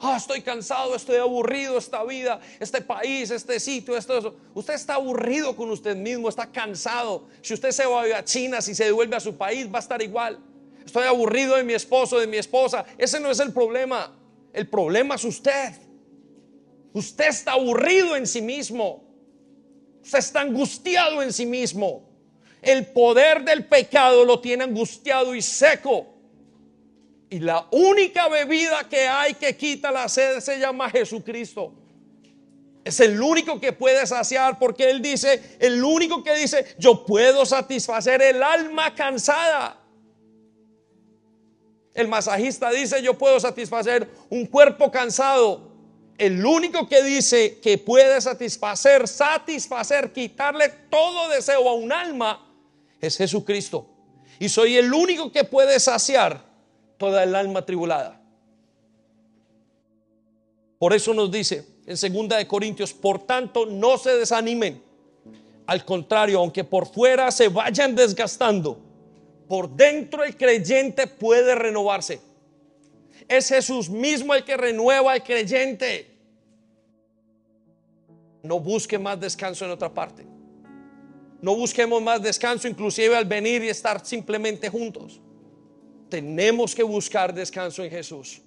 [0.00, 5.56] Ah, estoy cansado, estoy aburrido, esta vida, este país, este sitio, esto, Usted está aburrido
[5.56, 7.26] con usted mismo, está cansado.
[7.42, 10.00] Si usted se va a China, si se devuelve a su país, va a estar
[10.00, 10.38] igual.
[10.86, 12.86] Estoy aburrido de mi esposo, de mi esposa.
[12.96, 14.16] Ese no es el problema.
[14.52, 15.74] El problema es usted.
[16.92, 19.04] Usted está aburrido en sí mismo.
[20.02, 22.08] Usted está angustiado en sí mismo.
[22.62, 26.06] El poder del pecado lo tiene angustiado y seco.
[27.30, 31.74] Y la única bebida que hay que quita la sed se llama Jesucristo.
[32.84, 37.44] Es el único que puede saciar porque Él dice, el único que dice, yo puedo
[37.44, 39.78] satisfacer el alma cansada.
[41.92, 45.67] El masajista dice, yo puedo satisfacer un cuerpo cansado.
[46.18, 52.44] El único que dice que puede satisfacer, satisfacer, quitarle todo deseo a un alma
[53.00, 53.86] es Jesucristo.
[54.40, 56.44] Y soy el único que puede saciar
[56.96, 58.20] toda el alma tribulada.
[60.78, 64.82] Por eso nos dice en segunda de Corintios, por tanto, no se desanimen.
[65.66, 68.78] Al contrario, aunque por fuera se vayan desgastando,
[69.48, 72.20] por dentro el creyente puede renovarse.
[73.26, 76.07] Es Jesús mismo el que renueva al creyente.
[78.42, 80.26] No busque más descanso en otra parte.
[81.40, 85.20] No busquemos más descanso, inclusive al venir y estar simplemente juntos.
[86.08, 88.42] Tenemos que buscar descanso en Jesús.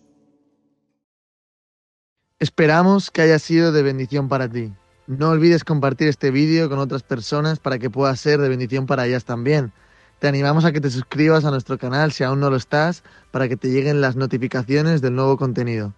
[2.40, 4.74] Esperamos que haya sido de bendición para ti.
[5.08, 9.06] No olvides compartir este vídeo con otras personas para que pueda ser de bendición para
[9.06, 9.72] ellas también.
[10.20, 13.48] Te animamos a que te suscribas a nuestro canal si aún no lo estás, para
[13.48, 15.94] que te lleguen las notificaciones del nuevo contenido.